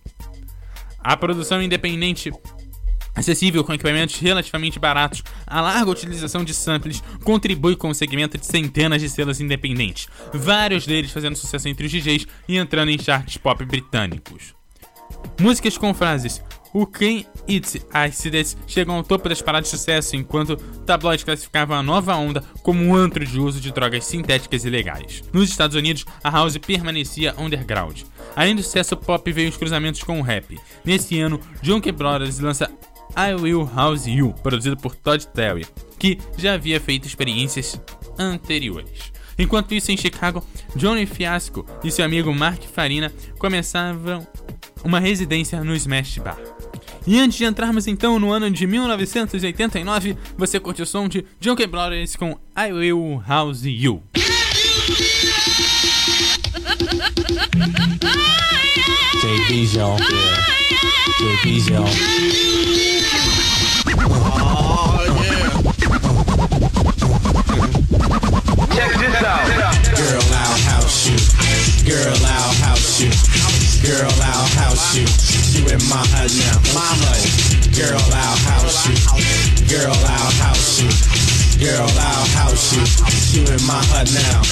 A 0.99 1.17
produção 1.17 1.63
independente 1.63 2.31
acessível 3.19 3.65
com 3.65 3.75
equipamentos 3.75 4.19
relativamente 4.19 4.79
baratos, 4.79 5.23
a 5.47 5.61
larga 5.61 5.91
utilização 5.91 6.45
de 6.45 6.55
samples 6.55 7.03
contribui 7.25 7.77
com 7.77 7.89
o 7.89 7.95
segmento 7.95 8.39
de 8.39 8.47
centenas 8.47 9.01
de 9.01 9.09
selos 9.09 9.41
independentes, 9.41 10.09
vários 10.33 10.87
deles 10.87 11.11
fazendo 11.11 11.37
sucesso 11.37 11.69
entre 11.69 11.87
os 11.87 11.93
DJs 11.93 12.27
e 12.49 12.57
entrando 12.57 12.91
em 12.91 12.99
charts 12.99 13.37
pop 13.37 13.65
britânicos. 13.65 14.55
Músicas 15.41 15.77
com 15.77 15.93
frases 15.93 16.41
o 16.73 16.87
Quem 16.87 17.27
It's 17.49 17.77
Accidents 17.93 18.57
chegam 18.67 18.97
ao 18.97 19.03
topo 19.03 19.29
das 19.29 19.41
paradas 19.41 19.71
de 19.71 19.77
sucesso, 19.77 20.17
enquanto 20.17 20.57
tabloides 20.87 21.25
classificavam 21.25 21.77
a 21.77 21.83
nova 21.83 22.15
onda 22.15 22.45
como 22.63 22.83
um 22.83 22.95
antro 22.95 23.25
de 23.25 23.41
uso 23.41 23.61
de 23.61 23.73
drogas 23.73 24.05
sintéticas 24.05 24.65
ilegais. 24.65 25.25
Nos 25.33 25.51
Estados 25.51 25.77
Unidos, 25.77 26.05
a 26.23 26.31
house 26.31 26.59
permanecia 26.59 27.35
underground. 27.39 28.03
Além 28.37 28.55
do 28.55 28.63
sucesso 28.63 28.97
pop, 28.97 29.33
veio 29.33 29.49
os 29.49 29.57
cruzamentos 29.57 30.03
com 30.03 30.21
o 30.21 30.23
rap. 30.23 30.59
Nesse 30.85 31.19
ano, 31.19 31.41
Junkie 31.63 31.93
Brothers 31.93 32.39
lança 32.39 32.71
I 33.17 33.35
Will 33.35 33.65
House 33.75 34.07
You, 34.07 34.35
produzido 34.43 34.77
por 34.77 34.95
Todd 34.95 35.27
Terry, 35.29 35.67
que 35.99 36.19
já 36.37 36.55
havia 36.55 36.81
feito 36.81 37.07
experiências 37.07 37.81
anteriores. 38.19 39.13
Enquanto 39.39 39.75
isso, 39.75 39.93
em 39.93 39.97
Chicago, 39.97 40.45
Johnny 40.75 41.07
Fiasco 41.07 41.65
e 41.85 41.91
seu 41.91 42.05
amigo 42.05 42.35
Mark 42.35 42.63
Farina 42.65 43.13
começavam 43.39 44.27
uma 44.85 44.99
residência 44.99 45.63
no 45.63 45.75
Smash 45.75 46.19
Bar. 46.19 46.39
E 47.07 47.19
antes 47.19 47.39
de 47.39 47.45
entrarmos 47.45 47.87
então 47.87 48.19
no 48.19 48.33
ano 48.33 48.51
de 48.51 48.67
1989, 48.67 50.17
você 50.37 50.61
curte 50.61 50.83
o 50.83 50.87
som 50.87 51.09
de 51.09 51.25
Junkie 51.41 51.67
Brothers 51.67 52.17
com 52.17 52.39
I 52.57 52.73
Will 52.73 53.23
House 53.27 53.63
You. 53.65 54.03
JB's. 59.21 59.75
Yeah. 59.75 59.97
JB's 61.19 61.71
on. 61.71 62.98
Girl, 73.89 74.11
I'll 74.23 74.47
house 74.59 74.97
you. 74.97 75.07
You 75.55 75.67
in 75.69 75.81
my 75.89 76.03
hut 76.11 76.31
now. 76.35 76.59
My 76.75 76.83
hut. 76.99 77.23
Girl, 77.75 78.01
I'll 78.13 78.37
house 78.47 78.87
you. 78.87 78.95
Girl, 79.69 79.93
I'll 79.93 80.33
house 80.43 80.83
you. 80.83 80.91
Girl, 81.65 81.89
I'll 81.89 82.27
house 82.37 82.75
you. 82.75 83.41
You 83.41 83.47
in 83.47 83.63
my 83.67 83.81
hut 83.87 84.11
now. 84.13 84.43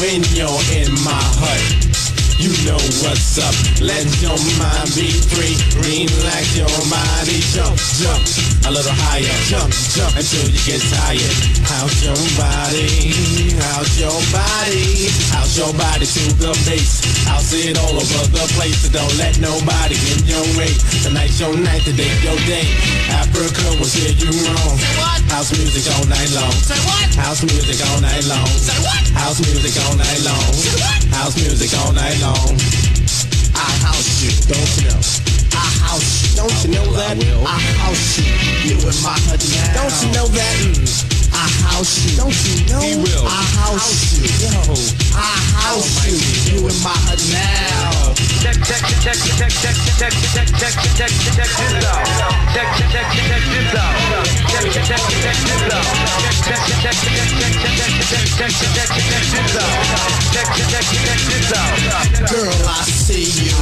When 0.00 0.24
you're 0.34 0.62
in 0.74 0.92
my 1.04 1.20
hut. 1.38 1.93
You 2.36 2.50
know 2.66 2.80
what's 3.06 3.38
up. 3.38 3.54
Let 3.78 4.04
your 4.18 4.34
mind 4.58 4.90
be 4.98 5.06
free. 5.30 5.54
Relax 5.78 6.56
your 6.58 6.74
body. 6.90 7.38
Jump, 7.54 7.78
jump 7.78 8.22
a 8.66 8.70
little 8.74 8.96
higher. 9.06 9.30
Jump, 9.46 9.70
jump 9.94 10.18
until 10.18 10.50
you 10.50 10.60
get 10.66 10.82
tired. 10.90 11.36
How's 11.62 11.94
your 12.02 12.18
body? 12.34 13.14
How's 13.70 13.92
your 14.00 14.18
body? 14.34 15.14
How's 15.30 15.54
your 15.54 15.72
body 15.78 16.06
to 16.10 16.22
the 16.42 16.52
bass? 16.66 17.06
I'll 17.30 17.38
see 17.38 17.70
it 17.70 17.78
all 17.78 17.94
over 17.94 18.24
the 18.34 18.44
place. 18.58 18.82
So 18.82 18.90
don't 18.90 19.14
let 19.14 19.38
nobody 19.38 19.94
in 19.94 20.26
your 20.26 20.44
way. 20.58 20.74
Tonight's 21.06 21.38
your 21.38 21.54
night, 21.54 21.86
today 21.86 22.10
your 22.24 22.36
day. 22.50 22.66
Africa 23.14 23.78
will 23.78 23.86
steer 23.86 24.10
you 24.10 24.32
wrong. 24.42 24.76
House 25.30 25.54
music 25.54 25.86
all 25.94 26.06
night 26.10 26.30
long. 26.34 26.54
House 27.14 27.46
music 27.46 27.78
all 27.78 28.00
night 28.02 28.26
long. 28.26 28.48
House 29.14 29.38
music 29.38 29.74
all 29.86 29.94
night 29.94 30.20
long. 30.26 30.50
House 31.14 31.36
music 31.38 31.70
all 31.78 31.92
night 31.92 32.18
long. 32.20 32.23
I 32.26 33.70
house 33.84 34.22
you, 34.22 34.30
don't 34.48 34.76
you 34.80 34.88
know? 34.88 34.96
I 35.52 35.68
house 35.84 36.24
you, 36.24 36.36
don't 36.36 36.64
you 36.64 36.70
know 36.72 36.92
that? 36.96 37.18
I 37.44 37.58
house 37.76 38.18
you, 38.18 38.24
you 38.64 38.76
in 38.80 38.96
my 39.02 39.14
now. 39.52 39.74
Don't 39.74 39.92
you 40.02 40.08
know 40.14 40.26
that? 40.28 40.56
Mm. 40.64 41.23
I 41.34 41.50
house 41.66 41.98
you, 42.06 42.14
don't 42.14 42.30
you 42.46 42.62
know? 42.70 42.78
He 42.78 42.94
will. 42.94 43.26
I 43.26 43.42
house 43.58 44.14
you, 44.14 44.30
yo. 44.38 44.54
I 45.18 45.34
house 45.58 46.06
you, 46.06 46.14
you 46.46 46.58
in 46.70 46.78
my 46.86 46.94
hut 46.94 47.18
now. 47.34 48.14
Check, 48.38 48.54
check, 48.62 48.82
check, 49.02 49.18
check, 49.18 49.50
check, 49.50 49.50
check, 49.50 49.74
check, 49.98 50.14
check, 50.30 50.46
check, 50.54 50.74
check, 50.94 51.10
check 51.34 51.50
this 51.58 51.74
out. 51.82 52.06
Check, 52.54 52.68
check, 52.78 52.86
check, 52.94 53.06
check 53.26 53.42
this 53.50 53.74
out. 53.74 53.98
Check, 54.46 54.66
check, 54.70 54.86
check, 54.86 55.02
check 55.02 55.38
this 55.42 55.66
out. 55.74 55.82
Check, 56.44 56.60
check, 56.64 56.78
check, 56.78 56.94
check, 56.94 57.26
check, 57.34 57.50
check, 57.50 57.74
check, 57.74 58.14
check, 58.14 58.52
check, 58.54 58.54
check, 58.54 58.94
check 58.94 59.26
this 59.34 59.58
out. 59.58 59.74
Check, 60.30 60.48
check, 60.54 60.70
check, 60.70 60.94
check 61.02 61.20
this 61.34 61.50
out. 61.50 61.74
Girl, 62.30 62.54
I 62.62 62.86
see 62.86 63.26
you. 63.42 63.58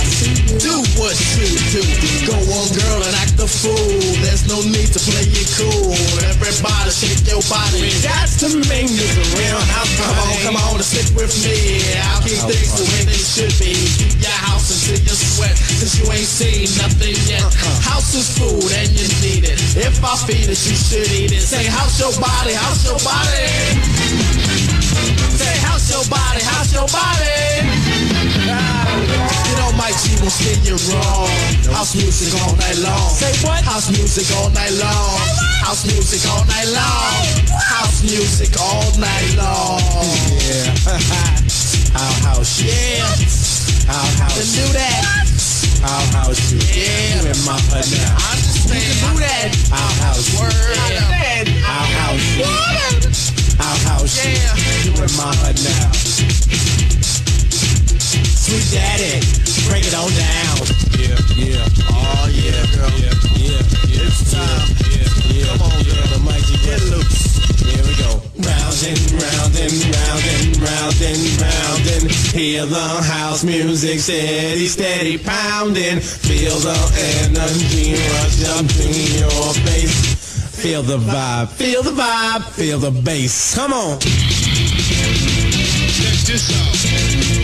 Do 0.60 0.84
what 1.00 1.16
you 1.40 1.48
do. 1.72 1.80
Go 2.28 2.36
on, 2.36 2.68
girl, 2.76 3.00
and 3.00 3.16
act 3.16 3.40
the 3.40 3.48
fool. 3.48 4.11
No 4.52 4.60
need 4.68 4.92
to 4.92 5.00
play 5.00 5.24
it 5.32 5.48
cool. 5.56 5.96
Everybody 6.28 6.92
shake 6.92 7.24
your 7.24 7.40
body. 7.48 7.88
That's 8.04 8.36
to 8.44 8.52
make 8.68 8.84
this 8.84 9.16
a 9.16 9.24
real 9.32 9.56
house 9.72 9.88
Come 9.96 10.12
on, 10.12 10.36
come 10.44 10.56
on, 10.60 10.76
and 10.76 10.84
stick 10.84 11.08
with 11.16 11.32
me. 11.40 11.80
I'll 12.12 12.20
keep 12.20 12.36
things 12.44 12.76
the 12.76 12.84
way 12.84 13.00
they 13.08 13.16
should 13.16 13.48
be. 13.56 13.72
Keep 13.72 14.20
your 14.20 14.38
house 14.44 14.68
until 14.68 15.00
you 15.08 15.16
sweat, 15.16 15.56
cause 15.56 15.96
you 15.96 16.04
ain't 16.12 16.28
seen 16.28 16.68
nothing 16.76 17.16
yet. 17.32 17.40
Uh-uh. 17.40 17.96
House 17.96 18.12
is 18.12 18.28
food 18.36 18.68
and 18.76 18.92
you 18.92 19.08
need 19.24 19.48
it. 19.48 19.56
If 19.72 20.04
I 20.04 20.20
feed 20.28 20.44
it, 20.44 20.60
you 20.68 20.76
should 20.76 21.08
eat 21.08 21.32
it. 21.32 21.40
Say, 21.40 21.64
house 21.72 21.96
your 21.96 22.12
body, 22.20 22.52
house 22.52 22.84
your 22.84 23.00
body. 23.00 23.48
Say, 25.32 25.54
house 25.64 25.88
your 25.88 26.04
body, 26.12 26.44
house 26.44 26.68
your 26.76 26.88
body. 26.92 28.31
You 28.42 29.54
know 29.54 29.70
Mike 29.78 29.94
G 30.02 30.18
will 30.18 30.30
steer 30.30 30.58
you 30.66 30.74
wrong. 30.90 31.30
House 31.70 31.94
music 31.94 32.34
all 32.42 32.56
night 32.56 32.78
long. 32.82 33.10
Say 33.14 33.30
what? 33.46 33.62
House 33.62 33.90
music 33.90 34.26
all 34.36 34.50
night 34.50 34.74
long. 34.82 35.18
House 35.62 35.86
music 35.86 36.26
all 36.26 36.44
night 36.46 36.66
long. 36.74 37.22
House 37.54 38.02
music 38.02 38.50
all 38.58 38.90
night 38.98 39.30
long. 39.38 39.78
Yeah. 40.42 40.74
Our 42.02 42.14
house. 42.26 42.58
Yeah. 42.58 43.06
Our 43.86 44.10
house. 44.18 44.34
Then 44.34 44.50
do 44.58 44.66
that. 44.74 45.06
Our 45.86 46.04
house. 46.18 46.50
Yeah. 46.50 47.22
You 47.22 47.30
in 47.30 47.38
my 47.46 47.54
hut 47.70 47.86
now. 47.94 48.18
I 48.18 48.34
understand. 48.34 48.74
You 48.74 48.90
can 48.90 48.98
do 49.06 49.22
that. 49.22 49.54
Our 49.70 49.92
house. 50.02 50.26
Word. 50.34 50.50
Yeah. 50.90 51.46
Our 51.62 51.86
house. 52.02 52.42
Our 53.60 53.78
house. 53.86 54.18
Yeah. 54.18 54.50
You 54.82 54.92
in 54.98 55.12
my 55.14 55.30
hut 55.30 55.54
now. 55.62 57.31
Sweet 58.42 58.74
daddy, 58.74 59.22
break 59.70 59.86
it 59.86 59.94
on 59.94 60.10
down. 60.18 60.66
Yeah, 60.98 61.14
yeah, 61.38 61.62
oh 61.94 62.26
yeah, 62.26 62.58
girl. 62.74 62.90
Yeah, 62.98 63.14
yeah, 63.38 63.62
yeah. 63.86 64.10
It's 64.10 64.34
time. 64.34 64.66
Yeah, 64.90 65.06
yeah. 65.30 65.46
Come 65.46 65.62
on, 65.62 65.78
girl. 65.86 66.02
The 66.10 66.18
mic, 66.26 66.42
you 66.50 66.58
get 66.66 66.82
loose. 66.90 67.38
Here 67.62 67.78
we 67.86 67.94
go. 68.02 68.18
Round 68.42 68.74
and 68.82 68.98
round 69.14 69.54
and 69.62 69.78
round 69.94 70.26
and 70.26 70.58
round 70.58 70.98
and 71.06 71.22
round 71.38 71.86
and 71.94 72.10
hear 72.34 72.66
the 72.66 72.82
house 73.06 73.44
music 73.44 74.00
steady, 74.00 74.66
steady 74.66 75.18
pounding. 75.18 76.00
Feel 76.00 76.58
the 76.58 76.74
energy 77.22 77.94
rush 77.94 78.42
up 78.58 78.66
to 78.66 78.90
your 79.22 79.54
face. 79.62 80.18
Feel 80.50 80.82
the 80.82 80.98
vibe, 80.98 81.48
feel 81.48 81.82
the 81.84 81.92
vibe, 81.92 82.42
feel 82.58 82.80
the 82.80 82.90
bass. 82.90 83.54
Come 83.54 83.72
on. 83.72 84.00
Check 84.00 84.10
this 86.26 86.50
out. 86.50 87.41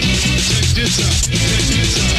This 0.79 1.03
out. 1.03 1.11
Check 1.11 1.43
this 1.75 1.99
out. 1.99 2.15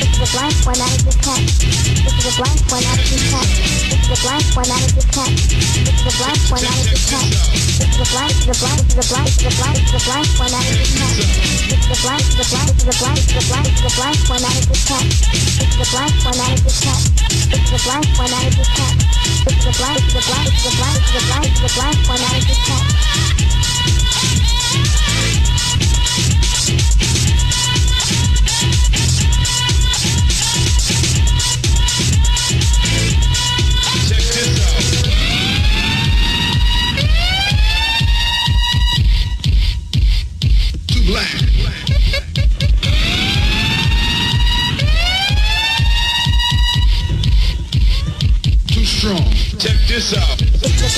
This 0.00 0.08
is 0.08 0.24
a 0.24 0.28
blank 0.32 0.56
one 0.64 0.80
out 0.80 0.96
of 0.96 1.04
the 1.04 1.12
cat. 1.20 1.44
This 1.44 2.16
is 2.16 2.24
a 2.24 2.40
blank 2.40 2.64
one 2.72 2.80
out 2.80 2.96
of 2.96 3.12
the 3.12 3.20
cat. 3.28 3.44
This 3.92 4.00
is 4.00 4.08
a 4.08 4.24
blank 4.24 4.48
one 4.56 4.72
out 4.72 4.80
of 4.80 4.96
the 4.96 5.04
cat. 5.12 5.36
This 5.36 6.00
is 6.00 6.08
a 6.08 6.16
blank 6.16 6.40
one 6.48 6.64
out 6.64 6.80
of 6.80 6.88
the 6.88 6.96
cat. 6.96 7.28
This 7.76 7.92
is 7.92 8.00
a 8.00 8.08
blank, 8.08 8.32
this 8.40 8.56
a 8.56 8.56
blank, 8.56 8.88
this 8.88 9.04
a 9.04 9.12
blank, 9.12 9.36
this 9.36 9.44
a 9.44 9.60
blank, 9.60 9.84
this 9.84 10.00
a 10.00 10.08
blank 10.08 10.32
one 10.40 10.56
out 10.56 10.64
of 10.64 10.80
the 10.80 10.88
cat. 10.96 11.12
This 11.20 11.76
is 11.76 11.92
a 11.92 12.00
blank, 12.00 12.24
this 12.24 12.40
a 12.40 12.56
blank, 12.56 12.72
this 12.80 12.88
a 12.88 13.04
blank, 13.04 13.20
this 13.20 13.36
a 13.36 13.52
blank, 13.52 13.68
this 13.68 13.84
a 13.84 14.00
blank 14.00 14.16
one 14.32 14.40
out 14.40 14.56
of 14.56 14.64
the 14.64 14.80
cat. 14.88 15.12
This 15.60 15.76
is 15.76 15.76
a 15.76 15.92
blank 15.92 16.16
one 16.24 16.40
out 16.40 16.56
of 16.56 16.64
the 16.64 16.72
cat. 16.72 17.04
This 17.52 17.68
is 17.68 17.76
a 17.76 17.84
blank 17.84 18.08
one 18.16 18.32
out 18.32 18.48
of 18.48 18.56
the 18.56 18.64
cat. 18.64 18.96
This 19.44 19.60
is 19.60 19.68
a 19.68 19.74
blank, 19.76 20.00
this 20.08 20.16
a 20.16 20.24
blank, 20.24 20.48
this 20.56 20.64
a 20.64 20.80
blank, 20.80 21.04
this 21.04 21.20
a 21.20 21.28
blank, 21.28 21.52
this 21.52 21.68
a 21.68 21.76
blank 21.76 22.00
one 22.08 22.22
out 22.24 22.40
of 22.40 22.48
the 22.48 22.56
cat. 22.64 23.39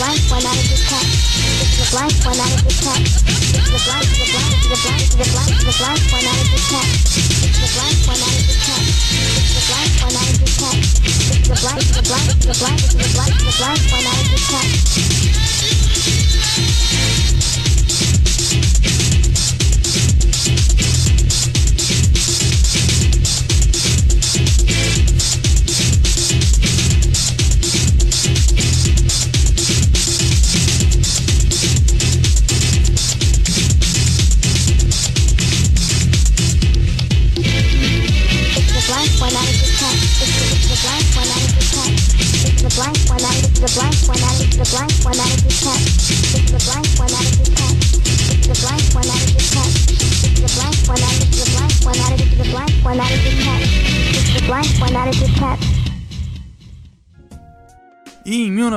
Blank 0.03 0.19
one 0.35 0.43
out 0.43 0.59
of 0.59 0.67
the 0.67 0.83
cat. 0.91 1.07
This 1.07 1.79
is 1.79 1.87
a 1.87 1.95
blank 1.95 2.11
one 2.27 2.35
out 2.35 2.51
of 2.51 2.67
the 2.67 2.75
cat. 2.75 3.07
This 3.07 3.63
is 3.63 3.71
a 3.71 3.87
blank, 3.87 4.03
this 4.11 4.19
is 4.19 4.35
a 4.35 4.35
blank, 4.35 4.59
this 4.59 4.67
is 4.67 4.75
a 4.75 4.83
blank, 4.83 5.07
this 5.07 5.15
is 5.15 5.23
a 5.23 5.31
blank, 5.31 5.55
this 5.55 5.63
is 5.63 5.71
a 5.71 5.79
blank 5.79 6.03
one 6.11 6.27
out 6.27 6.43
of 6.43 6.51
the 6.51 6.59
cat. 6.67 6.91
This 7.23 7.55
is 7.55 7.63
a 7.63 7.71
blank 7.71 8.03
one 8.11 8.19
out 8.19 8.35
of 8.35 8.51
the 8.51 8.59
cat. 8.67 8.83
This 8.83 9.47
is 9.47 9.55
a 9.55 9.71
blank 9.71 9.95
one 10.03 10.19
out 10.19 10.27
of 10.27 10.43
the 10.43 10.51
cat. 10.59 10.83
This 10.83 11.23
is 11.23 11.47
a 11.47 11.63
blank, 11.63 11.79
this 11.79 11.95
is 11.95 12.03
a 12.03 12.11
blank, 12.11 12.27
this 12.27 12.43
is 12.43 12.51
a 12.51 12.59
blank, 12.59 12.83
this 12.83 12.99
is 12.99 13.07
a 13.07 13.15
blank, 13.15 13.31
this 13.31 13.47
is 13.47 13.55
a 13.55 13.63
blank 13.63 13.79
one 13.95 14.07
out 14.11 14.19
of 14.19 14.27
the 14.27 14.43
cat. 17.31 17.42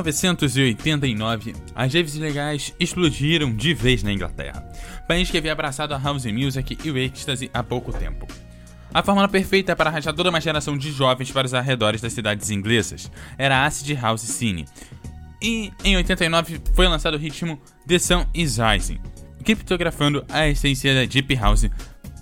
1989, 0.03 1.55
as 1.75 1.93
raves 1.93 2.15
legais 2.15 2.73
explodiram 2.79 3.55
de 3.55 3.73
vez 3.73 4.03
na 4.03 4.11
Inglaterra. 4.11 4.63
país 5.07 5.29
que 5.29 5.37
havia 5.37 5.51
abraçado 5.51 5.93
a 5.93 5.97
house 5.97 6.25
music 6.25 6.77
e 6.83 6.91
o 6.91 6.97
ecstasy 6.97 7.49
há 7.53 7.63
pouco 7.63 7.93
tempo. 7.93 8.27
A 8.93 9.03
fórmula 9.03 9.27
perfeita 9.27 9.75
para 9.75 9.89
arranjar 9.89 10.13
toda 10.13 10.29
uma 10.29 10.39
geração 10.39 10.77
de 10.77 10.91
jovens 10.91 11.31
para 11.31 11.45
os 11.45 11.53
arredores 11.53 12.01
das 12.01 12.13
cidades 12.13 12.49
inglesas 12.49 13.11
era 13.37 13.57
a 13.57 13.65
Acid 13.65 13.99
House 13.99 14.21
Scene. 14.21 14.65
E 15.41 15.71
em 15.83 15.97
89 15.97 16.61
foi 16.73 16.87
lançado 16.87 17.15
o 17.15 17.19
ritmo 17.19 17.59
The 17.85 17.99
Sun 17.99 18.25
is 18.33 18.57
Rising, 18.57 18.99
criptografando 19.43 20.25
a 20.29 20.47
essência 20.47 20.93
da 20.93 21.05
Deep 21.05 21.35
House 21.35 21.69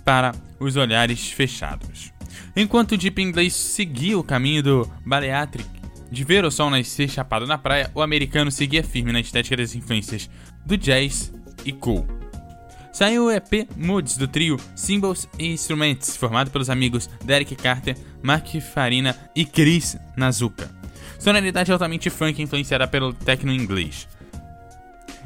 para 0.04 0.34
os 0.58 0.76
olhares 0.76 1.30
fechados. 1.30 2.12
Enquanto 2.56 2.92
o 2.92 2.96
Deep 2.98 3.22
inglês 3.22 3.54
seguia 3.54 4.18
o 4.18 4.24
caminho 4.24 4.62
do 4.62 4.90
Baleatric, 5.06 5.68
de 6.14 6.24
ver 6.24 6.44
o 6.44 6.50
sol 6.50 6.70
nascer 6.70 7.10
chapado 7.10 7.46
na 7.46 7.58
praia, 7.58 7.90
o 7.94 8.00
americano 8.00 8.50
seguia 8.50 8.82
firme 8.82 9.12
na 9.12 9.20
estética 9.20 9.56
das 9.56 9.74
influências 9.74 10.30
do 10.64 10.76
jazz 10.76 11.32
e 11.64 11.72
cool. 11.72 12.06
Saiu 12.92 13.24
o 13.24 13.30
EP 13.30 13.68
Moods 13.76 14.16
do 14.16 14.28
trio 14.28 14.56
Symbols 14.76 15.28
e 15.36 15.48
Instruments, 15.48 16.16
formado 16.16 16.52
pelos 16.52 16.70
amigos 16.70 17.10
Derek 17.24 17.56
Carter, 17.56 17.96
Mark 18.22 18.46
Farina 18.60 19.18
e 19.34 19.44
Chris 19.44 19.96
Nazuka. 20.16 20.70
Sonoridade 21.18 21.72
altamente 21.72 22.08
funk 22.08 22.40
influenciada 22.40 22.86
pelo 22.86 23.12
techno 23.12 23.52
inglês. 23.52 24.06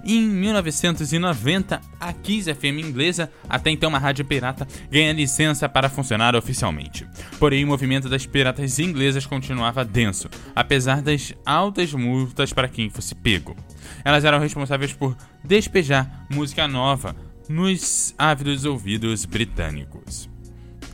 Em 0.04 0.22
1990, 0.22 1.80
a 2.00 2.12
Kiss 2.12 2.52
FM 2.52 2.78
inglesa, 2.84 3.30
até 3.48 3.70
então 3.70 3.88
uma 3.88 3.98
rádio 3.98 4.24
pirata, 4.24 4.66
ganha 4.90 5.12
licença 5.12 5.68
para 5.68 5.88
funcionar 5.88 6.34
oficialmente. 6.34 7.06
Porém, 7.38 7.64
o 7.64 7.66
movimento 7.68 8.08
das 8.08 8.26
piratas 8.26 8.78
inglesas 8.78 9.26
continuava 9.26 9.84
denso, 9.84 10.28
apesar 10.54 11.02
das 11.02 11.34
altas 11.44 11.92
multas 11.92 12.52
para 12.52 12.68
quem 12.68 12.90
fosse 12.90 13.14
pego. 13.14 13.56
Elas 14.04 14.24
eram 14.24 14.38
responsáveis 14.38 14.92
por 14.92 15.16
despejar 15.44 16.26
música 16.30 16.68
nova 16.68 17.14
nos 17.48 18.14
ávidos 18.18 18.64
ouvidos 18.64 19.24
britânicos. 19.24 20.28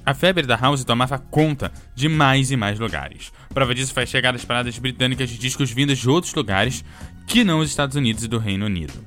A 0.06 0.12
febre 0.12 0.46
da 0.46 0.54
house 0.54 0.84
tomava 0.84 1.18
conta 1.18 1.72
de 1.94 2.10
mais 2.10 2.50
e 2.50 2.56
mais 2.56 2.78
lugares. 2.78 3.32
Prova 3.54 3.74
disso 3.74 3.94
foi 3.94 4.02
a 4.02 4.06
chegada 4.06 4.36
das 4.36 4.44
paradas 4.44 4.78
britânicas 4.78 5.30
de 5.30 5.38
discos 5.38 5.70
vindos 5.70 5.98
de 5.98 6.10
outros 6.10 6.34
lugares 6.34 6.84
que 7.26 7.44
não 7.44 7.60
os 7.60 7.70
Estados 7.70 7.96
Unidos 7.96 8.24
e 8.24 8.28
do 8.28 8.38
Reino 8.38 8.66
Unido. 8.66 9.06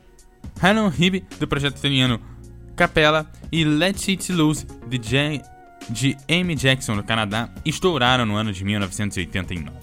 Hannah 0.59 0.91
Hibby, 0.97 1.25
do 1.39 1.47
projeto 1.47 1.77
italiano 1.77 2.19
Capella, 2.75 3.29
e 3.51 3.63
Let's 3.63 4.07
It 4.07 4.31
Loose, 4.31 4.65
de, 4.87 4.97
J 4.97 5.41
de 5.89 6.17
Amy 6.29 6.55
Jackson, 6.55 6.95
do 6.95 7.03
Canadá, 7.03 7.49
estouraram 7.65 8.25
no 8.25 8.35
ano 8.35 8.51
de 8.51 8.63
1989. 8.63 9.75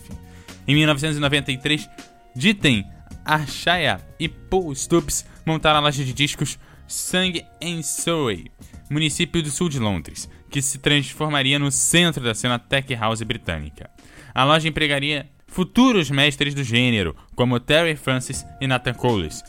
Em 0.66 0.74
1993, 0.74 1.88
Ditten, 2.34 2.84
Arshaya 3.24 4.00
e 4.18 4.28
Paul 4.28 4.74
Stubbs 4.74 5.26
montaram 5.46 5.78
a 5.78 5.82
loja 5.82 6.04
de 6.04 6.12
discos 6.12 6.58
Sang 6.86 7.44
em 7.60 7.82
Surrey, 7.82 8.50
município 8.90 9.42
do 9.42 9.50
sul 9.50 9.68
de 9.68 9.78
Londres, 9.78 10.28
que 10.50 10.60
se 10.60 10.78
transformaria 10.78 11.58
no 11.58 11.70
centro 11.70 12.22
da 12.22 12.34
cena 12.34 12.58
tech 12.58 12.94
house 12.94 13.22
britânica. 13.22 13.90
A 14.34 14.44
loja 14.44 14.68
empregaria 14.68 15.28
futuros 15.54 16.10
mestres 16.10 16.52
do 16.52 16.64
gênero, 16.64 17.14
como 17.36 17.60
Terry 17.60 17.94
Francis 17.94 18.44
e 18.60 18.66
Nathan 18.66 18.92
Coles, 18.92 19.44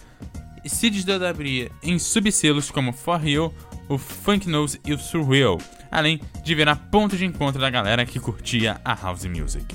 e 0.63 0.69
se 0.69 0.87
desdobraria 0.87 1.71
em 1.81 1.97
subselos 1.97 2.69
como 2.69 2.93
For 2.93 3.19
Real, 3.19 3.51
o 3.89 3.97
Funk 3.97 4.47
Nose 4.47 4.79
e 4.85 4.93
o 4.93 4.99
Surreal, 4.99 5.59
além 5.91 6.21
de 6.43 6.53
virar 6.53 6.75
ponto 6.91 7.17
de 7.17 7.25
encontro 7.25 7.59
da 7.59 7.71
galera 7.71 8.05
que 8.05 8.19
curtia 8.19 8.79
a 8.85 8.93
house 8.93 9.25
music. 9.25 9.65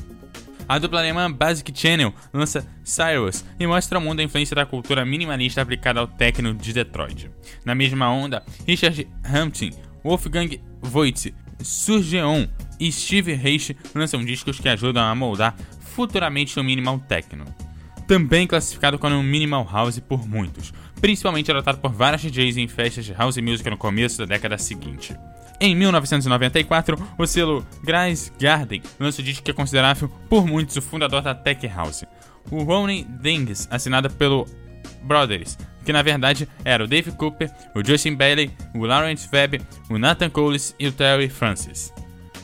A 0.68 0.78
dupla 0.78 1.00
alemã 1.00 1.32
Basic 1.32 1.76
Channel 1.76 2.14
lança 2.32 2.64
Cyrus 2.84 3.44
e 3.58 3.66
mostra 3.66 3.98
ao 3.98 4.04
mundo 4.04 4.20
a 4.20 4.22
influência 4.22 4.54
da 4.54 4.64
cultura 4.64 5.04
minimalista 5.04 5.60
aplicada 5.60 5.98
ao 5.98 6.06
techno 6.06 6.54
de 6.54 6.72
Detroit. 6.72 7.28
Na 7.64 7.74
mesma 7.74 8.08
onda, 8.08 8.44
Richard 8.68 9.08
Hampton, 9.24 9.70
Wolfgang 10.04 10.60
Voigt, 10.80 11.34
Surgeon 11.60 12.46
e 12.78 12.90
Steve 12.90 13.34
Reich 13.34 13.76
lançam 13.94 14.24
discos 14.24 14.60
que 14.60 14.68
ajudam 14.68 15.02
a 15.02 15.14
moldar 15.14 15.56
futuramente 15.94 16.58
o 16.58 16.64
minimal 16.64 16.98
techno. 16.98 17.44
Também 18.06 18.46
classificado 18.46 18.98
como 18.98 19.22
minimal 19.22 19.68
house 19.70 20.00
por 20.00 20.26
muitos, 20.26 20.72
principalmente 21.00 21.50
adotado 21.50 21.78
por 21.78 21.92
vários 21.92 22.22
DJs 22.22 22.56
em 22.56 22.68
festas 22.68 23.04
de 23.04 23.12
house 23.12 23.36
music 23.36 23.68
no 23.70 23.76
começo 23.76 24.18
da 24.18 24.24
década 24.24 24.58
seguinte. 24.58 25.16
Em 25.60 25.74
1994, 25.74 26.96
o 27.18 27.26
selo 27.26 27.66
Grace 27.84 28.32
Garden 28.40 28.82
lança 28.98 29.20
o 29.20 29.24
disco 29.24 29.42
que 29.42 29.50
é 29.50 29.54
considerável 29.54 30.08
por 30.28 30.46
muitos 30.46 30.76
o 30.76 30.82
fundador 30.82 31.20
da 31.20 31.34
Tech 31.34 31.66
House, 31.68 32.04
o 32.50 32.62
Ronnie 32.62 33.04
Dings, 33.04 33.68
assinado 33.70 34.08
pelo 34.08 34.46
Brothers, 35.02 35.58
que 35.84 35.92
na 35.92 36.02
verdade 36.02 36.48
era 36.64 36.84
o 36.84 36.86
Dave 36.86 37.12
Cooper, 37.12 37.50
o 37.74 37.84
Justin 37.84 38.14
Bailey, 38.14 38.50
o 38.74 38.86
Lawrence 38.86 39.28
Webb, 39.32 39.60
o 39.88 39.98
Nathan 39.98 40.30
Coles 40.30 40.74
e 40.78 40.88
o 40.88 40.92
Terry 40.92 41.28
Francis. 41.28 41.92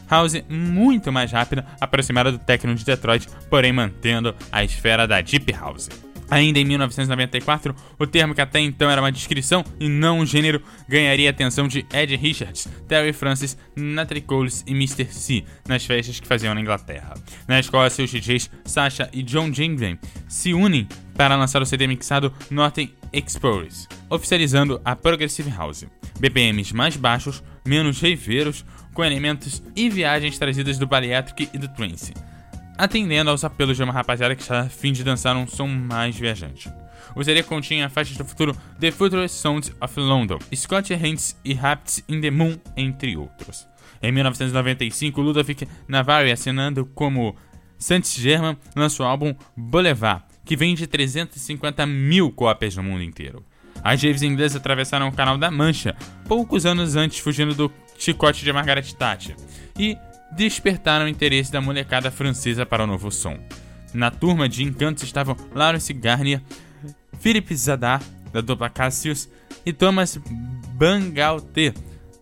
House 0.08 0.42
muito 0.48 1.12
mais 1.12 1.32
rápida, 1.32 1.66
aproximada 1.80 2.32
do 2.32 2.38
techno 2.38 2.74
de 2.74 2.84
Detroit, 2.84 3.28
porém 3.50 3.72
mantendo 3.72 4.34
a 4.50 4.64
esfera 4.64 5.06
da 5.06 5.20
Deep 5.20 5.52
House. 5.52 5.88
Ainda 6.28 6.58
em 6.58 6.64
1994, 6.64 7.74
o 7.98 8.06
termo 8.06 8.34
que 8.34 8.40
até 8.40 8.58
então 8.58 8.90
era 8.90 9.00
uma 9.00 9.12
descrição 9.12 9.64
e 9.78 9.88
não 9.88 10.18
um 10.18 10.26
gênero 10.26 10.60
ganharia 10.88 11.28
a 11.28 11.30
atenção 11.30 11.68
de 11.68 11.86
Ed 11.92 12.16
Richards, 12.16 12.66
Terry 12.88 13.12
Francis, 13.12 13.56
Natalie 13.76 14.22
Coles 14.22 14.64
e 14.66 14.72
Mr. 14.72 15.06
C 15.12 15.44
nas 15.68 15.84
festas 15.84 16.18
que 16.18 16.26
faziam 16.26 16.54
na 16.54 16.60
Inglaterra. 16.60 17.14
Na 17.46 17.60
escola, 17.60 17.88
seus 17.90 18.10
DJs 18.10 18.50
Sasha 18.64 19.08
e 19.12 19.22
John 19.22 19.52
Jinglen 19.52 19.98
se 20.28 20.52
unem 20.52 20.88
para 21.14 21.36
lançar 21.36 21.62
o 21.62 21.66
CD 21.66 21.86
mixado 21.86 22.32
Northern 22.50 22.92
Explorers, 23.12 23.88
oficializando 24.10 24.80
a 24.84 24.96
Progressive 24.96 25.50
House. 25.50 25.86
BPMs 26.18 26.74
mais 26.74 26.96
baixos, 26.96 27.42
menos 27.64 28.00
reveiros, 28.00 28.64
com 28.96 29.04
elementos 29.04 29.62
e 29.76 29.88
viagens 29.88 30.38
trazidas 30.38 30.78
do 30.78 30.86
Baleatric 30.86 31.50
e 31.52 31.58
do 31.58 31.68
Trance 31.68 32.14
atendendo 32.76 33.30
aos 33.30 33.44
apelos 33.44 33.76
de 33.76 33.82
uma 33.82 33.92
rapaziada 33.92 34.34
que 34.34 34.42
está 34.42 34.60
a 34.60 34.68
fim 34.68 34.92
de 34.92 35.02
dançar 35.02 35.36
um 35.36 35.46
som 35.46 35.66
mais 35.66 36.16
viajante. 36.16 36.70
O 37.14 37.24
CD 37.24 37.42
continha 37.42 37.88
faixas 37.88 38.16
do 38.16 38.24
futuro 38.24 38.54
The 38.78 38.90
Future 38.90 39.28
Sounds 39.28 39.72
of 39.80 39.98
London, 39.98 40.38
Scott 40.54 40.92
Hands 40.92 41.36
e 41.44 41.54
Raps 41.54 42.04
in 42.08 42.20
the 42.20 42.30
Moon, 42.30 42.58
entre 42.76 43.16
outros. 43.16 43.66
Em 44.02 44.12
1995, 44.12 45.22
Ludovic 45.22 45.66
Navarre, 45.88 46.30
assinando 46.30 46.84
como 46.84 47.34
Saint 47.78 48.04
Germain, 48.04 48.56
lançou 48.74 49.06
o 49.06 49.08
álbum 49.08 49.34
Boulevard, 49.56 50.24
que 50.44 50.56
vende 50.56 50.86
350 50.86 51.86
mil 51.86 52.30
cópias 52.30 52.76
no 52.76 52.82
mundo 52.82 53.02
inteiro. 53.02 53.42
As 53.82 54.00
Javes 54.00 54.22
inglesas 54.22 54.56
atravessaram 54.56 55.08
o 55.08 55.12
Canal 55.12 55.38
da 55.38 55.50
Mancha, 55.50 55.96
poucos 56.28 56.66
anos 56.66 56.96
antes, 56.96 57.18
fugindo 57.18 57.54
do 57.54 57.72
chicote 57.98 58.44
de 58.44 58.52
Margaret 58.52 58.94
Thatcher. 58.94 59.36
E 59.78 59.96
despertaram 60.32 61.06
o 61.06 61.08
interesse 61.08 61.52
da 61.52 61.60
molecada 61.60 62.10
francesa 62.10 62.66
para 62.66 62.84
o 62.84 62.86
novo 62.86 63.10
som. 63.10 63.38
Na 63.94 64.10
turma 64.10 64.48
de 64.48 64.62
encantos 64.62 65.04
estavam 65.04 65.36
Lawrence 65.54 65.92
Garnier, 65.92 66.42
Philippe 67.20 67.54
Zadar, 67.56 68.02
da 68.32 68.40
dupla 68.40 68.68
Cassius, 68.68 69.28
e 69.64 69.72
Thomas 69.72 70.18
Bangalter, 70.74 71.72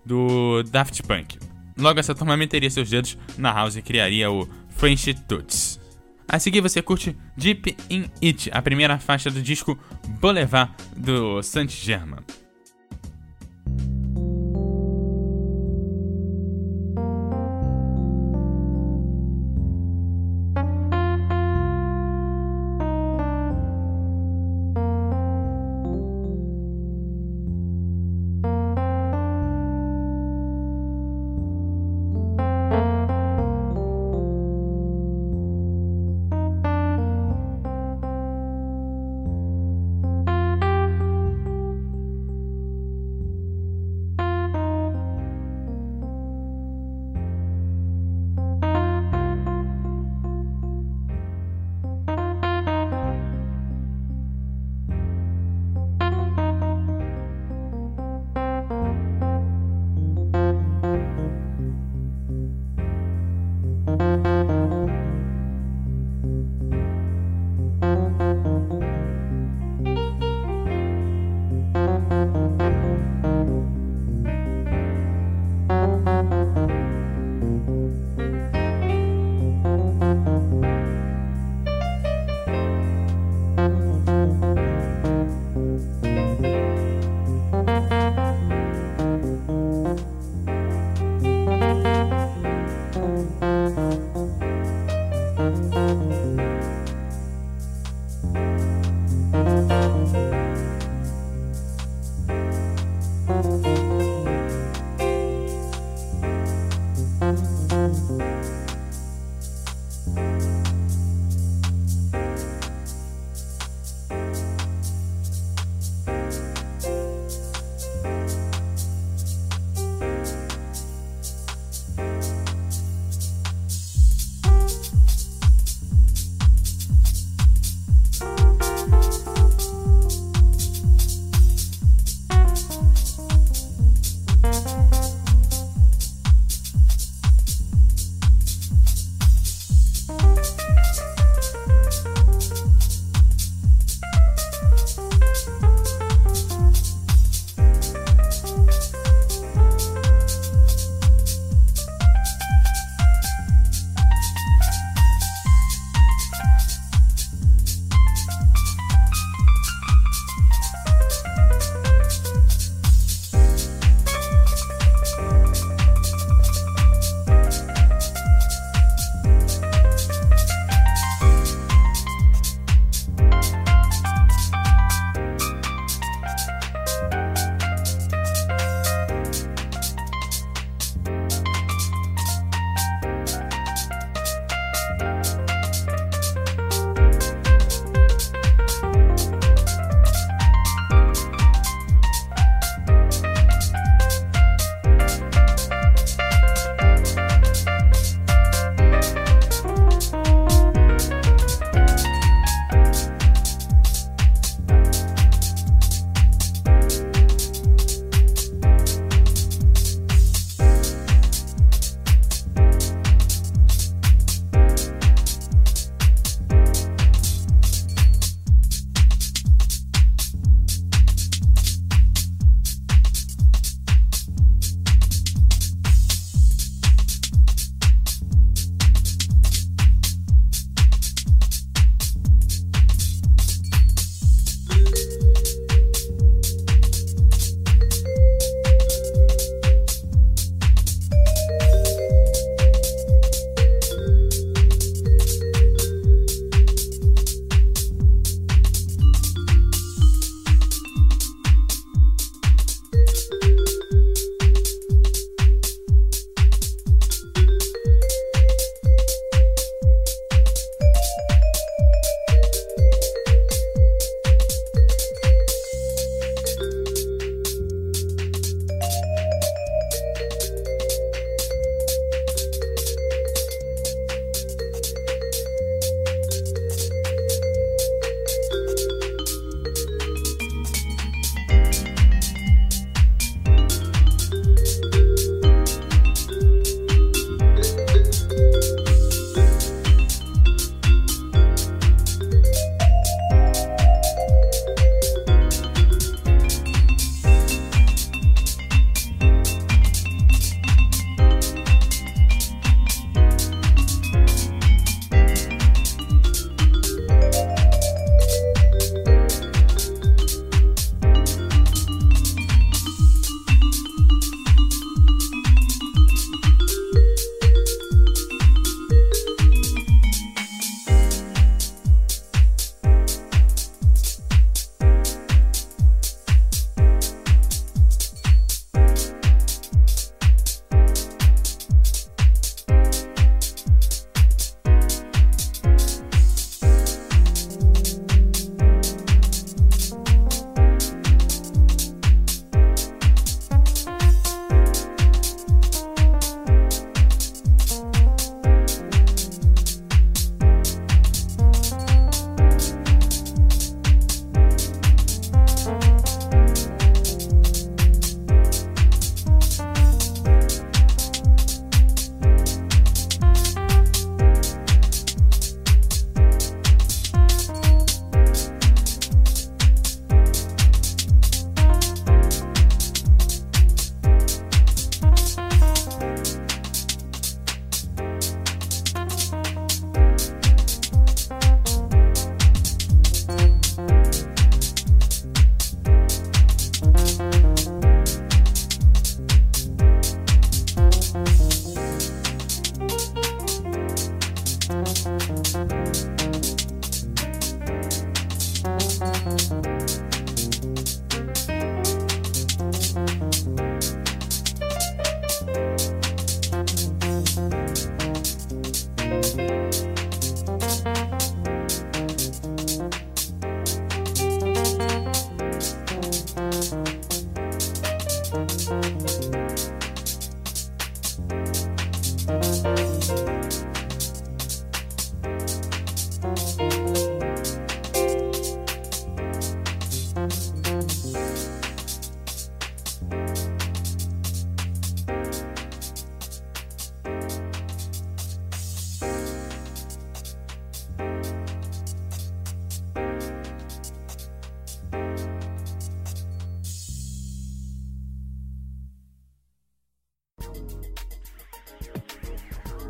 do 0.05 0.63
Daft 0.65 1.03
Punk. 1.03 1.39
Logo, 1.77 1.99
essa 1.99 2.15
turma 2.15 2.37
meteria 2.37 2.71
seus 2.71 2.89
dedos 2.89 3.19
na 3.37 3.53
house 3.53 3.77
e 3.77 3.83
criaria 3.83 4.31
o 4.31 4.49
French 4.69 5.15
Toots. 5.27 5.81
A 6.29 6.39
seguir 6.39 6.61
você 6.61 6.81
curte 6.81 7.17
Deep 7.37 7.77
in 7.91 8.07
It, 8.23 8.51
a 8.53 8.63
primeira 8.63 8.99
faixa 8.99 9.31
do 9.31 9.43
disco 9.43 9.79
Boulevard 10.21 10.73
do 10.97 11.43
Saint-Germain. 11.43 12.23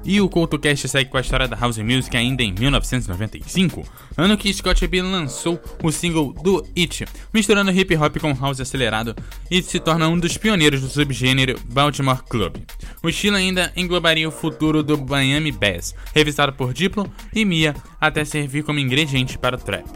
E 0.05 0.21
o 0.21 0.29
CultoCast 0.29 0.87
segue 0.87 1.11
com 1.11 1.17
a 1.17 1.21
história 1.21 1.49
da 1.49 1.57
House 1.57 1.79
Music 1.79 2.15
ainda 2.15 2.43
em 2.43 2.53
1995, 2.53 3.85
ano 4.17 4.37
que 4.37 4.53
Scott 4.53 4.87
B 4.87 5.01
lançou 5.01 5.59
o 5.83 5.91
single 5.91 6.35
Do 6.35 6.67
It, 6.77 7.07
misturando 7.33 7.71
hip 7.71 7.97
hop 7.97 8.19
com 8.19 8.35
house 8.35 8.61
acelerado 8.61 9.17
e 9.51 9.63
se 9.63 9.81
torna 9.81 10.07
um 10.09 10.19
dos 10.19 10.37
pioneiros 10.37 10.83
do 10.83 10.89
subgênero 10.91 11.59
Baltimore 11.73 12.23
Club. 12.29 12.57
O 13.03 13.09
estilo 13.09 13.37
ainda 13.37 13.73
englobaria 13.75 14.29
o 14.29 14.33
futuro 14.33 14.83
do 14.83 14.99
Miami 14.99 15.51
Bass, 15.51 15.95
revisado 16.15 16.53
por 16.53 16.75
Diplo 16.75 17.11
e 17.35 17.45
Mia 17.45 17.75
até 17.99 18.25
servir 18.27 18.63
como 18.63 18.79
ingrediente 18.79 19.39
para 19.39 19.57
o 19.57 19.59
trap. 19.59 19.89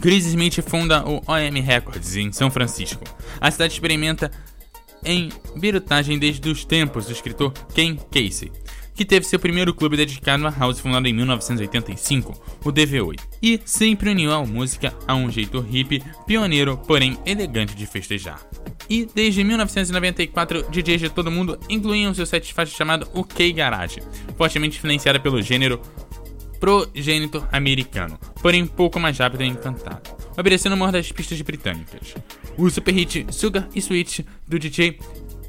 Chris 0.00 0.26
Smith 0.26 0.60
funda 0.60 1.02
o 1.08 1.22
OM 1.26 1.62
Records 1.64 2.16
em 2.16 2.30
São 2.32 2.50
Francisco. 2.50 3.02
A 3.40 3.50
cidade 3.50 3.72
experimenta 3.72 4.30
em 5.04 5.30
birutagem 5.56 6.18
desde 6.18 6.48
os 6.50 6.64
tempos 6.64 7.06
do 7.06 7.12
escritor 7.12 7.52
Ken 7.74 7.96
Casey, 8.10 8.50
que 8.96 9.04
teve 9.04 9.26
seu 9.26 9.38
primeiro 9.38 9.74
clube 9.74 9.96
dedicado 9.96 10.46
a 10.46 10.50
house 10.50 10.80
fundado 10.80 11.06
em 11.06 11.12
1985, 11.12 12.32
o 12.64 12.72
DV8, 12.72 13.20
e 13.42 13.60
sempre 13.64 14.10
uniu 14.10 14.32
a 14.32 14.44
música 14.44 14.94
a 15.06 15.14
um 15.14 15.30
jeito 15.30 15.60
hippie, 15.60 16.02
pioneiro, 16.26 16.78
porém 16.78 17.18
elegante 17.26 17.76
de 17.76 17.86
festejar. 17.86 18.40
E 18.88 19.06
desde 19.14 19.44
1994, 19.44 20.70
DJs 20.70 21.00
de 21.02 21.10
todo 21.10 21.30
mundo 21.30 21.58
incluíam 21.68 22.14
seu 22.14 22.24
set 22.24 22.54
faixa 22.54 22.74
chamado 22.74 23.06
OK 23.12 23.52
Garage, 23.52 24.00
fortemente 24.36 24.78
influenciada 24.78 25.20
pelo 25.20 25.42
gênero 25.42 25.80
progênito 26.58 27.46
americano, 27.52 28.18
porém 28.40 28.66
pouco 28.66 28.98
mais 28.98 29.18
rápido 29.18 29.42
e 29.42 29.46
encantado, 29.46 30.16
obedecendo 30.38 30.74
uma 30.74 30.90
das 30.90 31.12
pistas 31.12 31.40
britânicas. 31.42 32.14
O 32.56 32.70
super 32.70 32.94
hit 32.94 33.26
Sugar 33.30 33.68
e 33.74 33.78
Sweet 33.80 34.24
do 34.48 34.58
DJ 34.58 34.98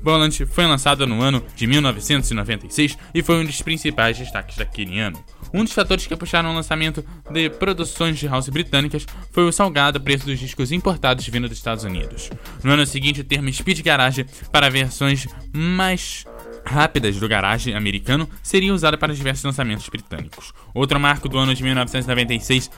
Boland 0.01 0.45
foi 0.45 0.65
lançado 0.65 1.05
no 1.05 1.21
ano 1.21 1.43
de 1.55 1.67
1996 1.67 2.97
e 3.13 3.21
foi 3.21 3.41
um 3.41 3.45
dos 3.45 3.61
principais 3.61 4.17
destaques 4.17 4.57
daquele 4.57 4.99
ano. 4.99 5.23
Um 5.53 5.63
dos 5.63 5.73
fatores 5.73 6.05
que 6.05 6.15
puxaram 6.15 6.51
o 6.51 6.55
lançamento 6.55 7.03
de 7.31 7.49
produções 7.49 8.17
de 8.17 8.27
house 8.27 8.49
britânicas 8.49 9.05
foi 9.31 9.43
o 9.43 9.51
salgado 9.51 10.01
preço 10.01 10.25
dos 10.25 10.39
discos 10.39 10.71
importados 10.71 11.27
vindo 11.27 11.47
dos 11.47 11.57
Estados 11.57 11.83
Unidos. 11.83 12.29
No 12.63 12.71
ano 12.71 12.85
seguinte, 12.85 13.21
o 13.21 13.23
termo 13.23 13.51
Speed 13.51 13.81
Garage 13.81 14.25
para 14.51 14.69
versões 14.69 15.27
mais 15.53 16.25
rápidas 16.65 17.17
do 17.17 17.27
garage 17.27 17.73
americano 17.73 18.29
seria 18.43 18.73
usado 18.73 18.97
para 18.97 19.13
diversos 19.13 19.45
lançamentos 19.45 19.87
britânicos. 19.87 20.53
Outro 20.73 20.99
marco 20.99 21.29
do 21.29 21.37
ano 21.37 21.55
de 21.55 21.63
1996 21.63 22.69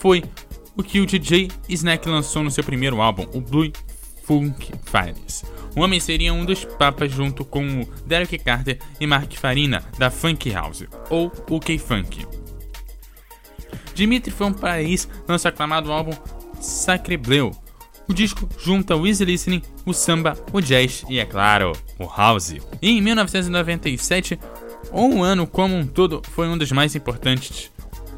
foi 0.00 0.22
o 0.76 0.82
que 0.82 1.00
o 1.00 1.06
DJ 1.06 1.50
Snack 1.68 2.08
lançou 2.08 2.42
no 2.42 2.50
seu 2.50 2.64
primeiro 2.64 3.00
álbum, 3.00 3.26
o 3.32 3.40
Blue 3.40 3.72
Funk 4.24 4.72
Files. 4.84 5.44
O 5.76 5.80
homem 5.80 5.98
seria 5.98 6.32
um 6.32 6.44
dos 6.44 6.64
papas 6.64 7.10
junto 7.10 7.44
com 7.44 7.80
o 7.80 7.86
Derek 8.06 8.38
Carter 8.38 8.78
e 9.00 9.06
Mark 9.06 9.32
Farina 9.34 9.82
da 9.98 10.10
Funk 10.10 10.50
House, 10.50 10.84
ou 11.10 11.32
o 11.50 11.58
K-Funk. 11.58 12.26
Dimitri 13.94 14.30
foi 14.30 14.46
um 14.46 14.52
país 14.52 15.08
lança 15.28 15.48
aclamado 15.48 15.92
álbum 15.92 16.12
Sacre 16.60 17.16
Bleu. 17.16 17.50
O 18.08 18.12
disco 18.12 18.48
junta 18.58 18.94
o 18.94 19.06
easy 19.06 19.24
listening, 19.24 19.62
o 19.86 19.92
samba, 19.92 20.36
o 20.52 20.60
jazz 20.60 21.04
e, 21.08 21.18
é 21.18 21.24
claro, 21.24 21.72
o 21.98 22.04
house. 22.04 22.56
E 22.82 22.90
em 22.90 23.00
1997, 23.00 24.38
um 24.92 25.22
ano 25.22 25.46
como 25.46 25.74
um 25.74 25.86
todo 25.86 26.22
foi 26.30 26.46
um 26.46 26.58
dos 26.58 26.70
mais 26.70 26.94
importantes 26.94 27.72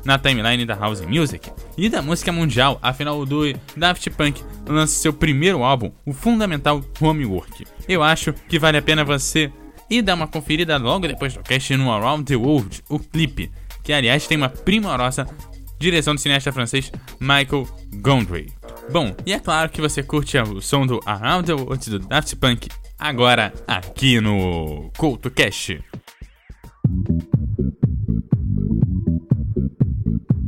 na 0.07 0.19
timeline 0.19 0.65
da 0.65 0.75
house 0.75 1.01
music 1.01 1.51
e 1.77 1.89
da 1.89 2.01
música 2.01 2.31
mundial, 2.31 2.79
afinal 2.81 3.19
o 3.19 3.27
do 3.27 3.53
Daft 3.77 4.09
Punk 4.11 4.43
lança 4.67 4.95
seu 4.95 5.13
primeiro 5.13 5.65
álbum, 5.65 5.93
o 6.07 6.13
fundamental 6.13 6.81
Homework. 7.01 7.67
Eu 7.89 8.03
acho 8.03 8.33
que 8.33 8.59
vale 8.59 8.79
a 8.79 8.83
pena 8.83 9.05
você 9.05 9.53
ir 9.91 10.03
dar 10.03 10.15
uma 10.15 10.29
conferida 10.29 10.77
logo 10.79 11.09
depois 11.09 11.35
do 11.35 11.43
cast 11.43 11.77
no 11.77 11.93
Around 11.93 12.25
the 12.25 12.37
World, 12.37 12.83
o 12.89 13.01
clipe, 13.01 13.51
que 13.83 13.93
aliás 13.93 14.27
tem 14.27 14.39
uma 14.39 14.49
primorosa 14.49 15.27
direção 15.79 16.15
do 16.15 16.21
cineasta 16.21 16.53
francês 16.53 16.91
Michael 17.21 17.69
Gondry. 17.97 18.53
Bom, 18.91 19.15
e 19.27 19.33
é 19.33 19.41
claro 19.41 19.69
que 19.69 19.81
você 19.81 20.03
curte 20.03 20.39
o 20.39 20.61
som 20.61 20.87
do 20.87 21.01
Around 21.05 21.47
the 21.47 21.53
World 21.53 21.91
do 21.91 21.99
Daft 21.99 22.37
Punk 22.37 22.69
agora 22.97 23.53
aqui 23.67 24.21
no 24.21 24.91
CoutoCast. 24.97 25.81
Around 29.69 30.47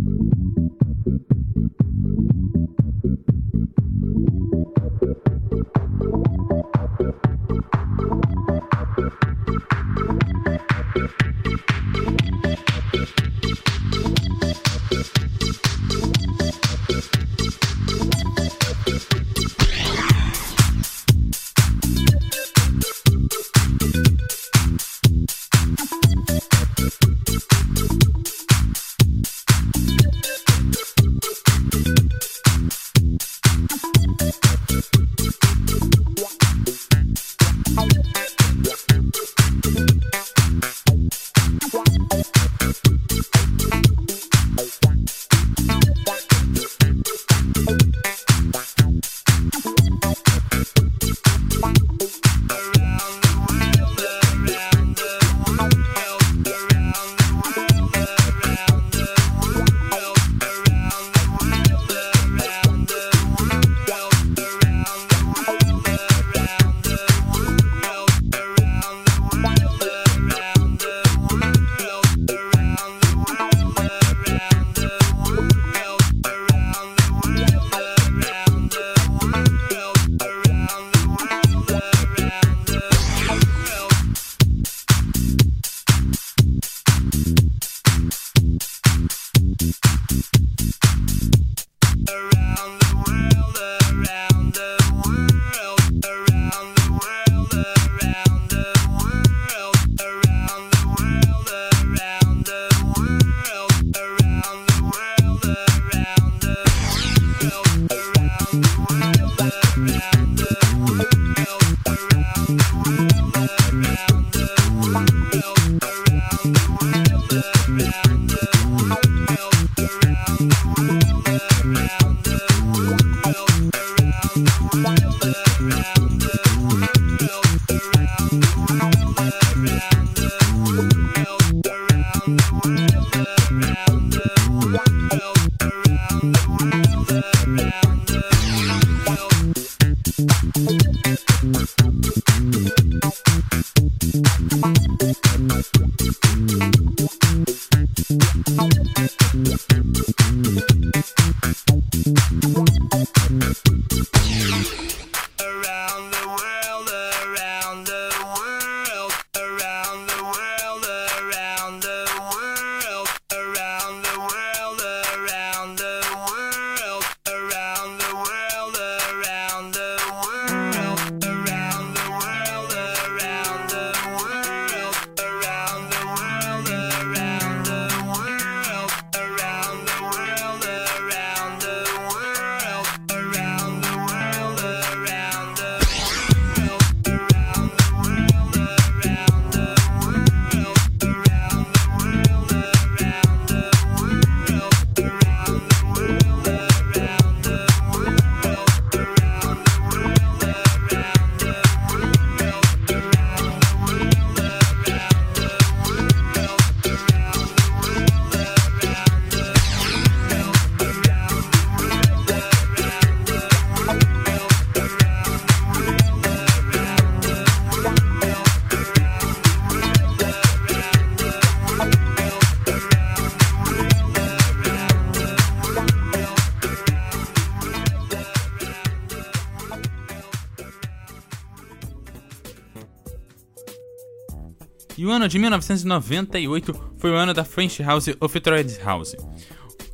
E 234.99 235.07
o 235.07 235.13
ano 235.13 235.29
de 235.29 235.39
1998 235.39 236.93
foi 236.97 237.13
o 237.13 237.15
ano 237.15 237.33
da 237.33 237.45
French 237.45 237.81
House 237.85 238.09
of 238.21 238.41
Thread 238.41 238.81
House, 238.85 239.15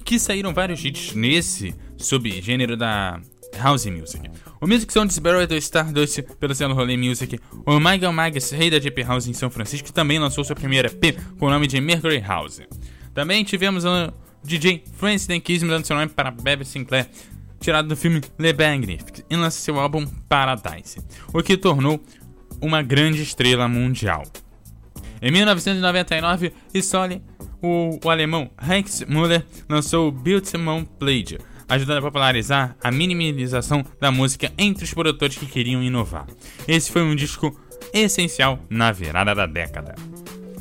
que 0.02 0.18
saíram 0.18 0.54
vários 0.54 0.82
hits 0.82 1.14
nesse 1.14 1.74
subgênero 1.98 2.74
da 2.74 3.20
House 3.58 3.84
Music. 3.84 4.30
O 4.62 4.66
Music 4.66 4.90
Sound 4.90 5.12
Sparrow 5.12 5.46
do 5.46 5.54
Stardust 5.56 6.22
pelo 6.40 6.54
selo 6.54 6.72
Rolling 6.72 6.96
Music. 6.96 7.38
O 7.66 7.78
Michael 7.78 8.14
Magus, 8.14 8.50
rei 8.50 8.70
da 8.70 8.78
Deep 8.78 9.02
House 9.02 9.26
em 9.26 9.34
São 9.34 9.50
Francisco, 9.50 9.92
também 9.92 10.18
lançou 10.18 10.42
sua 10.42 10.56
primeira 10.56 10.88
EP 10.88 11.20
com 11.38 11.48
o 11.48 11.50
nome 11.50 11.66
de 11.66 11.78
Mercury 11.82 12.20
House. 12.20 12.62
Também 13.12 13.44
tivemos 13.44 13.84
o 13.84 14.10
DJ 14.42 14.84
Francis 14.94 15.26
Denkism 15.26 15.68
dando 15.68 15.84
seu 15.84 15.96
nome 15.96 16.08
para 16.08 16.30
Bebe 16.30 16.64
Sinclair, 16.64 17.10
tirado 17.60 17.88
do 17.88 17.96
filme 17.96 18.22
Le 18.38 18.54
Magnifique, 18.54 19.22
e 19.28 19.36
lança 19.36 19.60
seu 19.60 19.78
álbum 19.78 20.06
Paradise, 20.30 20.98
o 21.30 21.42
que 21.42 21.58
tornou 21.58 22.02
uma 22.58 22.80
grande 22.80 23.20
estrela 23.20 23.68
mundial. 23.68 24.22
Em 25.26 25.30
1999, 25.30 26.52
Isole, 26.74 27.22
o, 27.62 27.98
o 28.04 28.10
alemão 28.10 28.50
Rex 28.58 29.06
Müller 29.08 29.42
lançou 29.66 30.08
o 30.08 30.12
Biltmon 30.12 30.84
Plage, 30.84 31.38
ajudando 31.66 31.96
a 31.96 32.02
popularizar 32.02 32.76
a 32.84 32.90
minimalização 32.90 33.82
da 33.98 34.10
música 34.10 34.52
entre 34.58 34.84
os 34.84 34.92
produtores 34.92 35.38
que 35.38 35.46
queriam 35.46 35.82
inovar. 35.82 36.26
Esse 36.68 36.92
foi 36.92 37.00
um 37.00 37.16
disco 37.16 37.58
essencial 37.90 38.58
na 38.68 38.92
virada 38.92 39.34
da 39.34 39.46
década. 39.46 39.94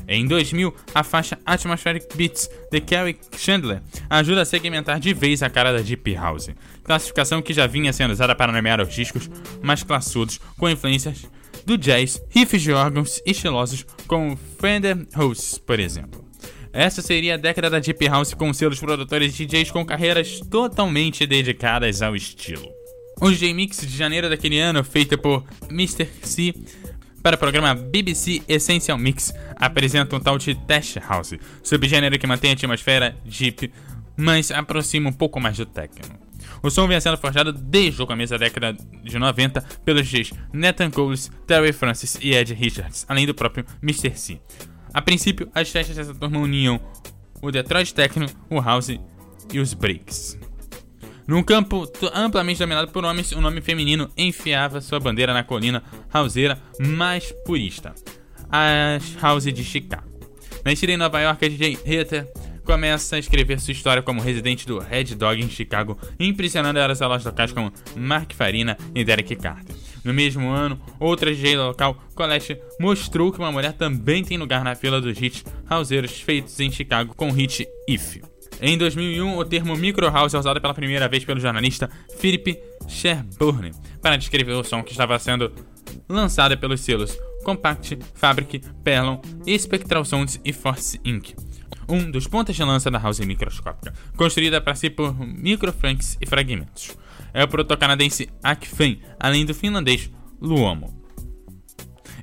Em 0.08 0.26
2000, 0.26 0.74
a 0.96 1.04
faixa 1.04 1.38
Atmospheric 1.46 2.16
Beats 2.16 2.50
de 2.72 2.80
Kerry 2.80 3.20
Chandler 3.38 3.82
ajuda 4.10 4.44
a 4.44 4.46
segmentar 4.46 4.98
de 4.98 5.14
vez 5.14 5.44
a 5.44 5.50
cara 5.50 5.74
da 5.74 5.80
Deep 5.80 6.14
House, 6.14 6.52
classificação 6.86 7.42
que 7.42 7.54
já 7.54 7.68
vinha 7.68 7.92
sendo 7.92 8.12
usada 8.12 8.34
para 8.34 8.54
nomear 8.54 8.80
os 8.80 8.94
discos 8.94 9.30
mais 9.62 9.84
classudos 9.84 10.40
com 10.58 10.70
influências 10.70 11.26
do 11.66 11.78
jazz, 11.78 12.22
riffs 12.30 12.62
de 12.62 12.72
órgãos 12.72 13.22
estilosos 13.26 13.86
como 14.08 14.38
Fender 14.60 15.08
Rhodes, 15.14 15.58
por 15.58 15.80
exemplo. 15.80 16.24
Essa 16.72 17.02
seria 17.02 17.36
a 17.36 17.38
década 17.38 17.70
da 17.70 17.80
Deep 17.80 18.08
House 18.08 18.34
com 18.34 18.52
seus 18.52 18.80
produtores 18.80 19.40
e 19.40 19.46
DJs 19.46 19.70
com 19.70 19.86
carreiras 19.86 20.40
totalmente 20.50 21.26
dedicadas 21.28 22.02
ao 22.02 22.16
estilo. 22.16 22.68
O 23.22 23.30
DJ 23.30 23.54
Mix 23.54 23.82
de 23.82 23.96
janeiro 23.96 24.28
daquele 24.28 24.60
ano, 24.60 24.84
feito 24.84 25.18
por 25.18 25.44
Mr. 25.70 26.08
C 26.24 26.54
para 27.22 27.36
o 27.36 27.40
programa 27.40 27.76
BBC 27.76 28.42
Essential 28.50 28.98
Mix, 28.98 29.34
apresenta 29.56 30.16
um 30.16 30.20
tal 30.20 30.38
de 30.38 30.56
Test 30.56 30.98
House, 30.98 31.36
subgênero 31.62 32.18
que 32.18 32.28
mantém 32.28 32.50
a 32.50 32.54
atmosfera 32.54 33.16
Deep, 33.24 33.72
mas 34.18 34.52
aproxima 34.52 35.10
um 35.10 35.14
pouco 35.14 35.40
mais 35.40 35.58
do 35.58 35.66
techno. 35.66 36.23
O 36.64 36.70
som 36.70 36.88
vem 36.88 37.00
sendo 37.02 37.18
forjado 37.18 37.52
desde 37.52 38.02
o 38.02 38.08
começo 38.08 38.32
da 38.32 38.38
década 38.38 38.72
de 39.04 39.20
90 39.20 39.62
pelos 39.84 40.08
DJs 40.08 40.32
Nathan 40.54 40.90
Coles, 40.90 41.30
Terry 41.46 41.74
Francis 41.74 42.18
e 42.22 42.34
Ed 42.34 42.54
Richards, 42.54 43.06
além 43.10 43.28
do 43.28 43.36
próprio 43.36 43.66
Mr. 43.84 44.18
C. 44.18 44.40
A 44.94 45.02
princípio, 45.02 45.52
as 45.54 45.70
festas 45.70 45.98
dessa 45.98 46.16
turma 46.16 46.40
uniam 46.40 46.80
o 47.42 47.52
Detroit 47.52 47.94
Techno, 47.94 48.28
o 48.50 48.62
House 48.62 48.98
e 49.52 49.60
os 49.60 49.74
Breaks. 49.74 50.40
Num 51.28 51.44
campo 51.44 51.86
amplamente 52.14 52.60
dominado 52.60 52.92
por 52.94 53.04
homens, 53.04 53.34
o 53.34 53.42
nome 53.42 53.60
feminino 53.60 54.10
enfiava 54.16 54.80
sua 54.80 55.02
bandeira 55.02 55.34
na 55.34 55.44
colina 55.44 55.84
houseira 56.14 56.58
mais 56.80 57.30
purista, 57.46 57.94
a 58.50 59.00
House 59.22 59.44
de 59.44 59.64
Chicago. 59.66 60.08
Nascida 60.64 60.94
em 60.94 60.98
Nova 60.98 61.20
York, 61.20 61.44
a 61.44 61.50
DJ 61.50 61.78
Heather 61.86 62.32
começa 62.64 63.16
a 63.16 63.20
escrever 63.20 63.60
sua 63.60 63.72
história 63.72 64.02
como 64.02 64.22
residente 64.22 64.66
do 64.66 64.80
Red 64.80 65.16
Dog 65.16 65.42
em 65.42 65.50
Chicago, 65.50 65.98
impressionando 66.20 66.80
as 66.80 67.00
lojas 67.00 67.26
locais 67.26 67.52
como 67.52 67.72
Mark 67.96 68.34
Farina 68.34 68.78
e 68.96 69.04
Derek 69.04 69.36
Carter. 69.36 69.76
No 70.04 70.14
mesmo 70.14 70.50
ano, 70.50 70.80
outra 71.00 71.34
DJ 71.34 71.58
local, 71.58 71.98
Colette, 72.14 72.58
mostrou 72.80 73.32
que 73.32 73.40
uma 73.40 73.52
mulher 73.52 73.74
também 73.74 74.24
tem 74.24 74.38
lugar 74.38 74.64
na 74.64 74.76
fila 74.76 75.00
dos 75.00 75.22
hits 75.22 75.46
houseiros 75.70 76.20
feitos 76.20 76.60
em 76.60 76.72
Chicago 76.72 77.14
com 77.16 77.30
o 77.30 77.34
hit 77.34 77.68
If. 77.88 78.18
Em 78.62 78.78
2001, 78.78 79.38
o 79.38 79.46
termo 79.46 79.76
micro 79.76 80.10
house 80.10 80.34
é 80.34 80.40
usado 80.40 80.62
pela 80.62 80.74
primeira 80.74 81.08
vez 81.08 81.26
pelo 81.26 81.40
jornalista 81.40 81.90
Philip 82.18 82.58
Sherburne 82.88 83.72
para 84.02 84.16
descrever 84.16 84.54
o 84.54 84.64
som 84.64 84.84
que 84.84 84.92
estava 84.92 85.18
sendo 85.20 85.52
lançado 86.08 86.58
pelos 86.58 86.82
selos 86.82 87.18
Compact, 87.44 88.00
Fabric, 88.14 88.62
Perlon, 88.84 89.20
Spectral 89.58 90.06
Sounds 90.06 90.40
e 90.44 90.54
Force 90.54 91.00
Inc. 91.04 91.36
Um 91.88 92.10
dos 92.10 92.28
pontas 92.28 92.56
de 92.56 92.64
lança 92.64 92.90
da 92.90 93.00
house 93.00 93.20
microscópica, 93.20 93.94
construída 94.16 94.62
para 94.62 94.76
si 94.76 94.90
por 94.90 95.14
microfranks 95.20 96.18
e 96.22 96.26
fragmentos. 96.26 96.98
É 97.34 97.44
o 97.44 97.48
proto-canadense 97.48 98.30
Akfen, 98.44 99.02
além 99.20 99.46
do 99.46 99.54
finlandês 99.54 100.10
Luomo. 100.40 101.04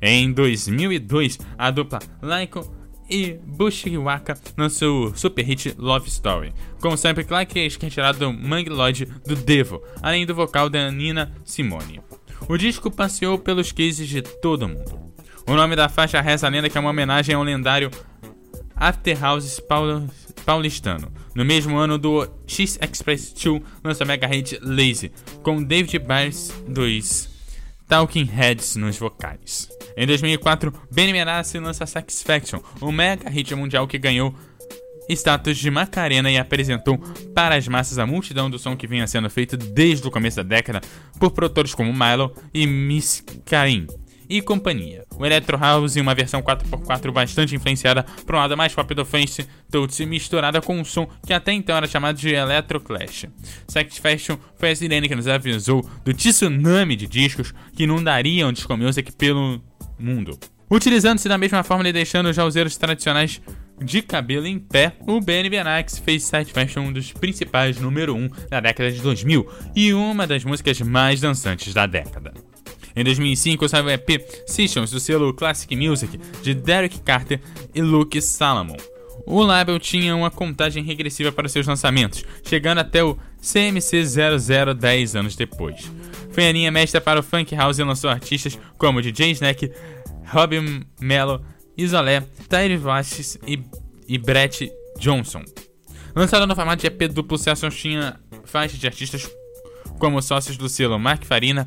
Em 0.01 0.33
2002, 0.33 1.39
a 1.59 1.71
dupla 1.71 1.99
Laiko 2.23 2.81
e 3.11 3.35
Bushiwaka 3.45 4.39
lançou 4.57 5.07
o 5.07 5.17
super 5.17 5.45
hit 5.45 5.75
Love 5.77 6.09
Story, 6.09 6.55
com 6.81 6.91
o 6.91 6.97
sample 6.97 7.25
que 7.47 7.59
é 7.59 7.69
retirado 7.69 8.19
do 8.19 8.33
Mangue 8.33 8.71
Lodge 8.71 9.05
do 9.27 9.35
Devo, 9.35 9.83
além 10.01 10.25
do 10.25 10.35
vocal 10.35 10.71
da 10.71 10.91
Nina 10.91 11.33
Simone. 11.45 12.01
O 12.49 12.57
disco 12.57 12.91
passeou 12.91 13.39
pelos 13.39 13.73
cases 13.73 14.09
de 14.09 14.23
todo 14.23 14.69
mundo. 14.69 14.99
O 15.47 15.55
nome 15.55 15.75
da 15.75 15.89
faixa 15.89 16.21
reza 16.21 16.47
a 16.47 16.51
lenda 16.51 16.71
que 16.71 16.79
é 16.79 16.81
uma 16.81 16.91
homenagem 16.91 17.35
ao 17.35 17.43
lendário 17.43 17.91
After 18.81 19.23
Houses 19.25 19.61
paul- 19.61 20.09
paulistano. 20.45 21.13
No 21.35 21.45
mesmo 21.45 21.77
ano, 21.77 21.99
do 21.99 22.27
X 22.47 22.79
Express 22.81 23.33
2 23.33 23.63
lança 23.85 24.05
a 24.05 24.07
mega 24.07 24.27
hit 24.27 24.59
Lazy, 24.63 25.13
com 25.43 25.63
David 25.63 25.99
Byers 26.01 26.51
dos 26.67 27.29
Talking 27.87 28.25
Heads 28.25 28.77
nos 28.77 28.97
vocais. 28.99 29.69
Em 29.97 30.07
2004, 30.07 30.73
Benny 30.91 31.13
Benassi 31.13 31.59
lança 31.59 31.85
Satisfaction, 31.87 32.61
um 32.81 32.91
mega 32.91 33.29
hit 33.29 33.55
mundial 33.55 33.87
que 33.87 33.99
ganhou 33.99 34.35
status 35.09 35.59
de 35.59 35.71
Macarena 35.71 36.31
e 36.31 36.39
apresentou 36.39 36.97
para 37.35 37.57
as 37.57 37.67
massas 37.67 37.99
a 37.99 38.07
multidão 38.07 38.49
do 38.49 38.59
som 38.59 38.77
que 38.77 38.87
vinha 38.87 39.07
sendo 39.09 39.29
feito 39.29 39.57
desde 39.57 40.07
o 40.07 40.11
começo 40.11 40.37
da 40.37 40.43
década 40.45 40.81
por 41.19 41.33
produtores 41.33 41.75
como 41.75 41.93
Milo 41.93 42.33
e 42.55 42.65
Miss 42.67 43.23
Karim 43.45 43.87
e 44.31 44.41
companhia. 44.41 45.05
O 45.19 45.27
Electro 45.27 45.59
House 45.59 45.97
em 45.97 46.01
uma 46.01 46.15
versão 46.15 46.41
4x4 46.41 47.11
bastante 47.11 47.57
influenciada 47.57 48.05
por 48.25 48.37
um 48.37 48.39
lado 48.39 48.57
mais 48.57 48.73
pop 48.73 48.95
do 48.95 49.05
French 49.05 49.45
Touch 49.71 50.07
misturada 50.07 50.63
com 50.63 50.79
um 50.79 50.85
som 50.85 51.09
que 51.27 51.33
até 51.33 51.53
então 51.53 51.77
era 51.77 51.89
chamado 51.89 52.17
de 52.17 52.33
Electro 52.33 52.81
Clash. 52.81 53.27
Satisfaction 53.67 54.37
foi 54.57 54.71
a 54.71 54.77
sirene 54.77 55.09
que 55.09 55.17
nos 55.17 55.27
avisou 55.27 55.85
do 56.05 56.15
tsunami 56.15 56.95
de 56.95 57.09
discos 57.09 57.53
que 57.75 57.83
inundariam 57.83 58.53
disco 58.53 58.77
music 58.77 59.11
pelo 59.13 59.61
mundo. 59.99 60.39
Utilizando-se 60.71 61.29
da 61.29 61.37
mesma 61.37 61.65
fórmula 61.65 61.89
e 61.89 61.93
deixando 61.93 62.29
os 62.29 62.37
jauzeiros 62.37 62.77
tradicionais 62.77 63.43
de 63.83 64.03
cabelo 64.03 64.47
em 64.47 64.59
pé, 64.59 64.93
o 65.01 65.21
Benny 65.21 65.51
Benax 65.51 65.99
fez 65.99 66.23
Satisfaction 66.23 66.83
um 66.83 66.93
dos 66.93 67.13
principais 67.13 67.81
número 67.81 68.15
1 68.15 68.29
da 68.49 68.61
década 68.61 68.93
de 68.93 69.01
2000 69.01 69.49
e 69.75 69.93
uma 69.93 70.27
das 70.27 70.45
músicas 70.45 70.81
mais 70.83 71.21
dançantes 71.21 71.75
da 71.75 71.87
década. 71.87 72.33
Em 73.01 73.05
2005 73.05 73.67
saiu 73.67 73.87
o 73.87 73.91
EP 73.91 74.23
Sessions 74.47 74.91
do 74.91 75.01
selo 75.01 75.33
Classic 75.33 75.75
Music 75.75 76.21
de 76.43 76.53
Derek 76.53 77.01
Carter 77.01 77.41
e 77.75 77.81
Luke 77.81 78.21
Salomon. 78.21 78.77
O 79.25 79.43
label 79.43 79.79
tinha 79.81 80.15
uma 80.15 80.31
contagem 80.31 80.85
regressiva 80.85 81.33
para 81.33 81.49
seus 81.49 81.67
lançamentos, 81.67 82.23
chegando 82.45 82.77
até 82.77 83.03
o 83.03 83.17
CMC 83.41 84.05
00 84.05 84.75
10 84.75 85.17
anos 85.17 85.35
depois. 85.35 85.91
Foi 86.31 86.47
a 86.47 86.53
linha 86.53 86.71
mestra 86.71 87.01
para 87.01 87.19
o 87.19 87.23
Funk 87.23 87.55
House 87.55 87.79
e 87.79 87.85
lançou 87.85 88.11
artistas 88.11 88.59
como 88.77 89.01
DJ 89.01 89.31
Snack, 89.31 89.73
Robin 90.27 90.83
Mello, 91.01 91.43
Isolé, 91.79 92.23
Tyree 92.51 92.77
Vasquez 92.77 93.39
e, 93.47 93.59
e 94.07 94.19
Brett 94.19 94.71
Johnson. 94.99 95.43
Lançado 96.15 96.47
no 96.47 96.55
formato 96.55 96.83
de 96.83 96.89
EP 96.89 97.11
duplo, 97.11 97.39
Sessions 97.39 97.81
tinha 97.81 98.21
faixas 98.45 98.79
de 98.79 98.87
artistas 98.87 99.27
como 99.99 100.21
sócios 100.21 100.59
do 100.59 100.69
selo 100.69 100.99
Mark 100.99 101.25
Farina, 101.25 101.67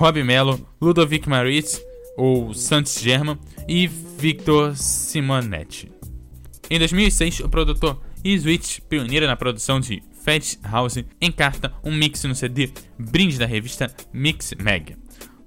Rob 0.00 0.24
Mello, 0.24 0.58
Ludovic 0.80 1.28
Maritz, 1.28 1.78
ou 2.16 2.54
Santos 2.54 2.98
German, 2.98 3.38
e 3.68 3.86
Victor 3.86 4.74
Simonetti. 4.74 5.92
Em 6.70 6.78
2006, 6.78 7.40
o 7.40 7.50
produtor 7.50 8.00
E-Switch, 8.24 8.80
pioneiro 8.88 9.26
na 9.26 9.36
produção 9.36 9.78
de 9.78 10.02
Fat 10.24 10.56
House, 10.62 11.04
encarta 11.20 11.74
um 11.84 11.92
mix 11.94 12.24
no 12.24 12.34
CD 12.34 12.70
brinde 12.98 13.38
da 13.38 13.44
revista 13.44 13.94
Mix 14.10 14.54
Mag. 14.58 14.96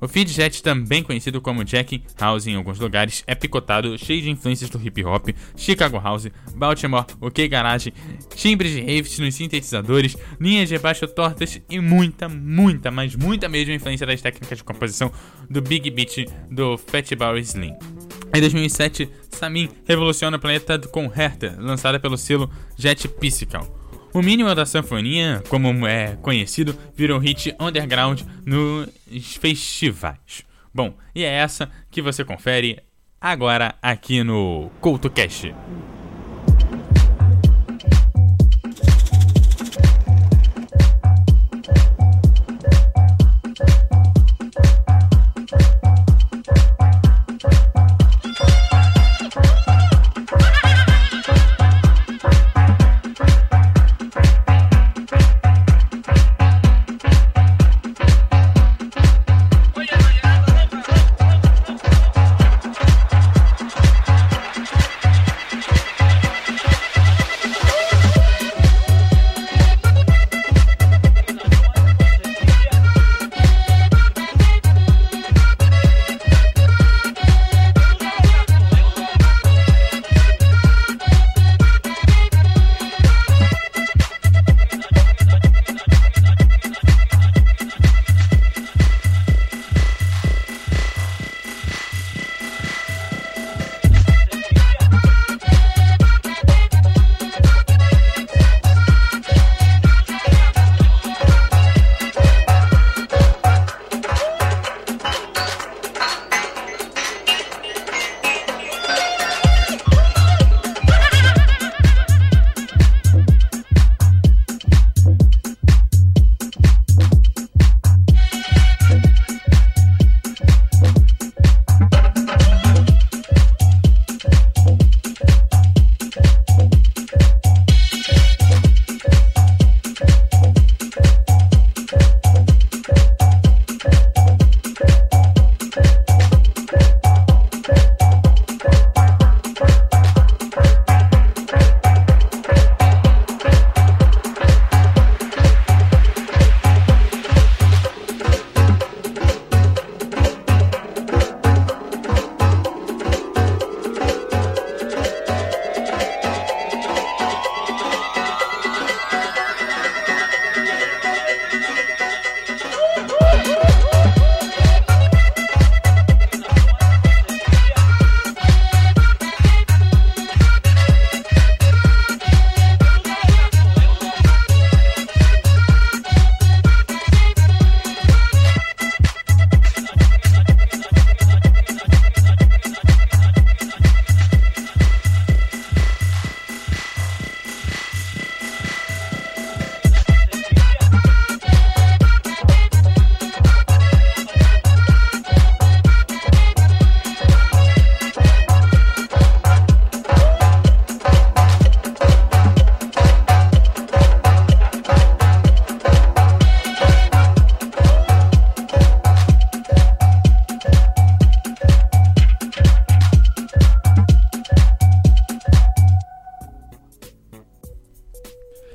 O 0.03 0.07
Feedjet, 0.09 0.61
também 0.61 1.01
conhecido 1.01 1.39
como 1.39 1.63
Jack 1.63 2.03
House 2.19 2.45
em 2.45 2.57
alguns 2.57 2.77
lugares, 2.77 3.23
é 3.25 3.33
picotado, 3.33 3.97
cheio 3.97 4.21
de 4.21 4.29
influências 4.29 4.69
do 4.69 4.77
hip 4.77 5.01
hop, 5.05 5.29
Chicago 5.55 5.97
House, 5.97 6.27
Baltimore, 6.53 7.05
OK 7.21 7.47
Garage, 7.47 7.93
timbres 8.35 8.73
de 8.73 8.81
raves 8.81 9.17
nos 9.17 9.33
sintetizadores, 9.33 10.17
linhas 10.41 10.67
de 10.67 10.77
baixo 10.77 11.07
tortas 11.07 11.61
e 11.69 11.79
muita, 11.79 12.27
muita, 12.27 12.91
mas 12.91 13.15
muita 13.15 13.47
mesmo 13.47 13.73
influência 13.73 14.05
das 14.05 14.21
técnicas 14.21 14.57
de 14.57 14.65
composição 14.65 15.09
do 15.49 15.61
Big 15.61 15.89
Beat 15.89 16.29
do 16.51 16.77
Fatboy 16.77 17.39
Slim. 17.39 17.73
Em 18.35 18.41
2007, 18.41 19.09
Samin 19.29 19.69
revoluciona 19.85 20.35
o 20.35 20.39
planeta 20.39 20.77
com 20.79 21.07
Hertha, 21.07 21.55
lançada 21.57 21.97
pelo 21.97 22.17
selo 22.17 22.51
Jet 22.75 23.09
Physical. 23.21 23.82
O 24.13 24.21
mínimo 24.21 24.53
da 24.53 24.63
sanfonia, 24.63 25.41
como 25.49 25.87
é 25.87 26.15
conhecido, 26.21 26.77
virou 26.95 27.17
hit 27.17 27.55
underground 27.59 28.21
nos 28.45 29.35
festivais. 29.37 30.43
Bom, 30.71 30.95
e 31.15 31.23
é 31.23 31.31
essa 31.31 31.67
que 31.89 31.99
você 31.99 32.23
confere 32.23 32.79
agora 33.19 33.73
aqui 33.81 34.23
no 34.23 34.69
CoutoCast. 34.79 35.55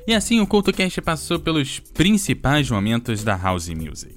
E 0.09 0.13
assim 0.15 0.39
o 0.39 0.47
CultoCast 0.47 1.03
passou 1.03 1.39
pelos 1.39 1.79
principais 1.79 2.67
momentos 2.67 3.23
da 3.23 3.35
House 3.35 3.69
Music. 3.69 4.15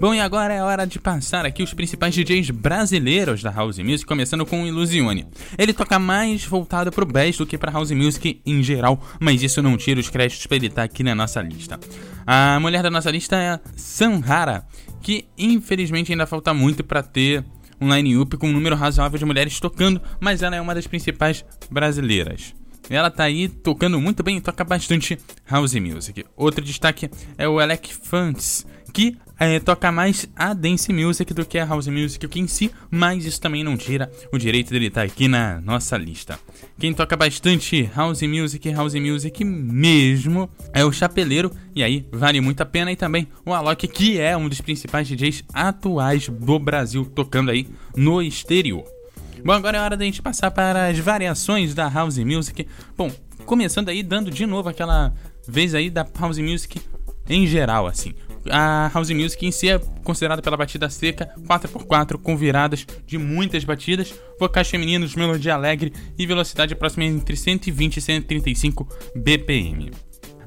Bom, 0.00 0.14
e 0.14 0.20
agora 0.20 0.54
é 0.54 0.62
hora 0.62 0.86
de 0.86 1.00
passar 1.00 1.44
aqui 1.44 1.64
os 1.64 1.74
principais 1.74 2.14
DJs 2.14 2.50
brasileiros 2.50 3.42
da 3.42 3.50
House 3.50 3.80
Music, 3.80 4.06
começando 4.06 4.46
com 4.46 4.62
o 4.62 4.66
Illusione. 4.68 5.26
Ele 5.58 5.72
toca 5.72 5.98
mais 5.98 6.44
voltado 6.44 6.92
pro 6.92 7.04
bass 7.04 7.38
do 7.38 7.44
que 7.44 7.58
pra 7.58 7.72
House 7.72 7.90
Music 7.90 8.40
em 8.46 8.62
geral, 8.62 9.02
mas 9.18 9.42
isso 9.42 9.60
não 9.60 9.76
tira 9.76 9.98
os 9.98 10.08
créditos 10.08 10.46
pra 10.46 10.58
ele 10.58 10.68
estar 10.68 10.84
aqui 10.84 11.02
na 11.02 11.12
nossa 11.12 11.42
lista. 11.42 11.76
A 12.24 12.60
mulher 12.60 12.84
da 12.84 12.90
nossa 12.90 13.10
lista 13.10 13.34
é 13.34 13.58
Sanhara, 13.74 14.64
que 15.02 15.26
infelizmente 15.36 16.12
ainda 16.12 16.28
falta 16.28 16.54
muito 16.54 16.84
para 16.84 17.02
ter 17.02 17.44
um 17.80 17.92
line-up 17.92 18.36
com 18.36 18.48
um 18.48 18.52
número 18.52 18.76
razoável 18.76 19.18
de 19.18 19.24
mulheres 19.24 19.58
tocando, 19.58 20.00
mas 20.20 20.40
ela 20.40 20.54
é 20.54 20.60
uma 20.60 20.72
das 20.72 20.86
principais 20.86 21.44
brasileiras. 21.68 22.54
Ela 22.88 23.10
tá 23.10 23.24
aí 23.24 23.48
tocando 23.48 24.00
muito 24.00 24.22
bem 24.22 24.40
toca 24.40 24.64
bastante 24.64 25.18
house 25.48 25.74
music. 25.74 26.24
Outro 26.36 26.64
destaque 26.64 27.10
é 27.36 27.48
o 27.48 27.58
Alec 27.58 27.92
Fantz, 27.94 28.66
que 28.92 29.16
é, 29.38 29.60
toca 29.60 29.92
mais 29.92 30.26
a 30.34 30.54
dance 30.54 30.90
music 30.92 31.34
do 31.34 31.44
que 31.44 31.58
a 31.58 31.66
house 31.66 31.88
music 31.88 32.26
em 32.38 32.46
si, 32.46 32.70
mas 32.90 33.24
isso 33.24 33.40
também 33.40 33.62
não 33.62 33.76
tira 33.76 34.10
o 34.32 34.38
direito 34.38 34.70
dele 34.70 34.86
estar 34.86 35.02
aqui 35.02 35.28
na 35.28 35.60
nossa 35.60 35.96
lista. 35.96 36.38
Quem 36.78 36.94
toca 36.94 37.16
bastante 37.16 37.90
house 37.94 38.22
music, 38.22 38.70
house 38.72 38.94
music 38.94 39.44
mesmo, 39.44 40.48
é 40.72 40.84
o 40.84 40.92
Chapeleiro, 40.92 41.50
e 41.74 41.82
aí 41.82 42.06
vale 42.10 42.40
muito 42.40 42.62
a 42.62 42.66
pena, 42.66 42.90
e 42.90 42.96
também 42.96 43.28
o 43.44 43.52
Alok, 43.52 43.86
que 43.88 44.18
é 44.18 44.34
um 44.36 44.48
dos 44.48 44.60
principais 44.60 45.06
DJs 45.06 45.44
atuais 45.52 46.28
do 46.28 46.58
Brasil, 46.58 47.04
tocando 47.04 47.50
aí 47.50 47.68
no 47.94 48.22
exterior. 48.22 48.95
Bom, 49.44 49.52
agora 49.52 49.78
é 49.78 49.80
hora 49.80 49.96
da 49.96 50.04
gente 50.04 50.22
passar 50.22 50.50
para 50.50 50.88
as 50.88 50.98
variações 50.98 51.74
da 51.74 51.88
house 51.88 52.18
music. 52.18 52.66
Bom, 52.96 53.10
começando 53.44 53.88
aí 53.88 54.02
dando 54.02 54.30
de 54.30 54.46
novo 54.46 54.68
aquela 54.68 55.12
vez 55.46 55.74
aí 55.74 55.90
da 55.90 56.06
house 56.18 56.38
music 56.38 56.80
em 57.28 57.46
geral, 57.46 57.86
assim. 57.86 58.14
A 58.48 58.90
house 58.94 59.10
music 59.10 59.44
em 59.44 59.50
si 59.50 59.68
é 59.68 59.78
considerada 60.04 60.40
pela 60.40 60.56
batida 60.56 60.88
seca 60.88 61.32
4x4 61.40 62.16
com 62.18 62.36
viradas 62.36 62.86
de 63.04 63.18
muitas 63.18 63.64
batidas, 63.64 64.14
vocais 64.38 64.68
femininos, 64.68 65.14
melodia 65.16 65.54
alegre 65.54 65.92
e 66.16 66.26
velocidade 66.26 66.74
próxima 66.74 67.04
entre 67.04 67.36
120 67.36 67.96
e 67.96 68.00
135 68.00 68.88
BPM. 69.16 69.90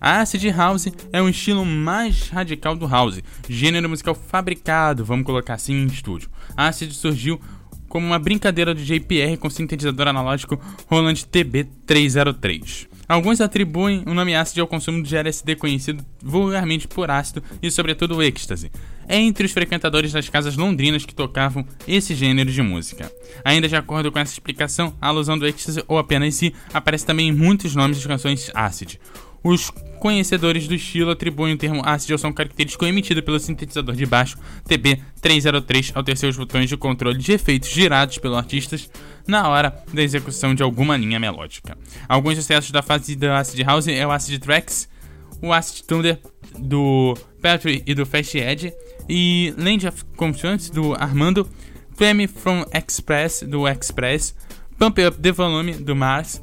A 0.01 0.21
acid 0.21 0.45
house 0.51 0.87
é 1.11 1.21
um 1.21 1.27
estilo 1.27 1.65
mais 1.65 2.29
radical 2.29 2.73
do 2.73 2.87
house, 2.87 3.21
gênero 3.49 3.89
musical 3.89 4.15
fabricado, 4.15 5.03
vamos 5.03 5.25
colocar 5.25 5.55
assim, 5.55 5.73
em 5.73 5.87
estúdio. 5.87 6.29
A 6.55 6.67
acid 6.69 6.93
surgiu 6.93 7.39
como 7.89 8.05
uma 8.05 8.19
brincadeira 8.19 8.73
do 8.73 8.81
JPR 8.81 9.35
com 9.37 9.49
sintetizador 9.49 10.07
analógico 10.07 10.59
Roland 10.87 11.15
TB303. 11.15 12.87
Alguns 13.09 13.41
atribuem 13.41 14.03
o 14.05 14.13
nome 14.13 14.35
ácido 14.35 14.61
ao 14.61 14.67
consumo 14.67 15.01
de 15.01 15.17
LSD 15.17 15.55
conhecido 15.55 16.05
vulgarmente 16.21 16.87
por 16.87 17.09
ácido 17.09 17.43
e 17.59 17.71
sobretudo 17.71 18.15
o 18.15 18.21
êxtase, 18.21 18.71
entre 19.09 19.47
os 19.47 19.51
frequentadores 19.51 20.13
das 20.13 20.29
casas 20.29 20.55
londrinas 20.55 21.05
que 21.05 21.15
tocavam 21.15 21.65
esse 21.87 22.13
gênero 22.13 22.51
de 22.51 22.61
música. 22.61 23.11
Ainda 23.43 23.67
de 23.67 23.75
acordo 23.75 24.11
com 24.11 24.19
essa 24.19 24.33
explicação, 24.33 24.93
a 25.01 25.07
alusão 25.07 25.39
do 25.39 25.47
êxtase 25.47 25.83
ou 25.87 25.97
apenas 25.97 26.35
si 26.35 26.53
aparece 26.71 27.03
também 27.03 27.29
em 27.29 27.33
muitos 27.33 27.75
nomes 27.75 27.99
de 27.99 28.07
canções 28.07 28.51
acid. 28.53 28.99
Os 29.43 29.71
conhecedores 29.99 30.67
do 30.67 30.73
estilo 30.73 31.11
atribuem 31.11 31.53
o 31.53 31.57
termo 31.57 31.81
acid 31.85 32.11
ao 32.11 32.17
som 32.17 32.31
característico 32.31 32.85
emitido 32.85 33.21
pelo 33.21 33.39
sintetizador 33.39 33.95
de 33.95 34.05
baixo 34.05 34.37
TB-303 34.67 35.91
ao 35.93 36.03
ter 36.03 36.17
seus 36.17 36.37
botões 36.37 36.69
de 36.69 36.77
controle 36.77 37.17
de 37.17 37.33
efeitos 37.33 37.69
girados 37.69 38.17
pelos 38.17 38.37
artistas 38.37 38.89
na 39.27 39.47
hora 39.47 39.83
da 39.93 40.01
execução 40.01 40.55
de 40.55 40.63
alguma 40.63 40.95
linha 40.97 41.19
melódica. 41.19 41.77
Alguns 42.07 42.35
sucessos 42.35 42.71
da 42.71 42.81
fase 42.81 43.15
da 43.15 43.39
Acid 43.39 43.61
House 43.63 43.87
é 43.87 44.05
o 44.05 44.11
Acid 44.11 44.39
Tracks, 44.39 44.89
o 45.41 45.53
Acid 45.53 45.83
Thunder 45.83 46.19
do 46.57 47.15
Patrick 47.41 47.83
e 47.85 47.93
do 47.93 48.05
Fast 48.05 48.37
Edge 48.37 48.73
e 49.07 49.53
Land 49.57 49.87
of 49.87 50.05
Constance 50.15 50.71
do 50.71 50.93
Armando, 50.93 51.47
Femme 51.95 52.27
from 52.27 52.65
Express 52.73 53.43
do 53.43 53.67
Express, 53.67 54.33
Pump 54.77 54.99
Up 55.05 55.19
the 55.19 55.31
Volume 55.31 55.73
do 55.73 55.95
Mars, 55.95 56.41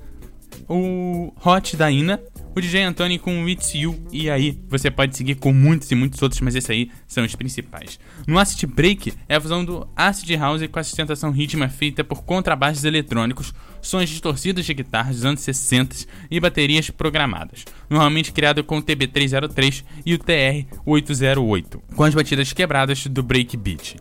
o 0.68 1.32
Hot 1.44 1.76
da 1.76 1.90
Ina, 1.90 2.20
o 2.56 2.60
DJ 2.60 2.84
Antônio 2.84 3.20
com 3.20 3.46
It's 3.46 3.74
You, 3.74 4.02
e 4.10 4.30
aí 4.30 4.58
você 4.66 4.90
pode 4.90 5.14
seguir 5.14 5.34
com 5.34 5.52
muitos 5.52 5.90
e 5.90 5.94
muitos 5.94 6.22
outros, 6.22 6.40
mas 6.40 6.54
esses 6.54 6.70
aí 6.70 6.90
são 7.06 7.22
os 7.22 7.34
principais. 7.34 8.00
No 8.26 8.38
Acid 8.38 8.64
Break 8.64 9.12
é 9.28 9.36
a 9.36 9.40
fusão 9.40 9.62
do 9.62 9.86
Acid 9.94 10.30
House 10.36 10.66
com 10.66 10.78
a 10.78 10.82
sustentação 10.82 11.30
rítmica 11.30 11.68
feita 11.68 12.02
por 12.02 12.24
contrabaixos 12.24 12.82
eletrônicos, 12.84 13.52
sons 13.82 14.08
distorcidos 14.08 14.64
de 14.64 14.72
guitarras 14.72 15.16
dos 15.16 15.26
anos 15.26 15.42
60 15.42 16.06
e 16.30 16.40
baterias 16.40 16.88
programadas, 16.88 17.66
normalmente 17.90 18.32
criado 18.32 18.64
com 18.64 18.78
o 18.78 18.82
TB303 18.82 19.84
e 20.06 20.14
o 20.14 20.18
TR808, 20.18 21.78
com 21.94 22.04
as 22.04 22.14
batidas 22.14 22.54
quebradas 22.54 23.06
do 23.06 23.22
breakbeat. 23.22 23.98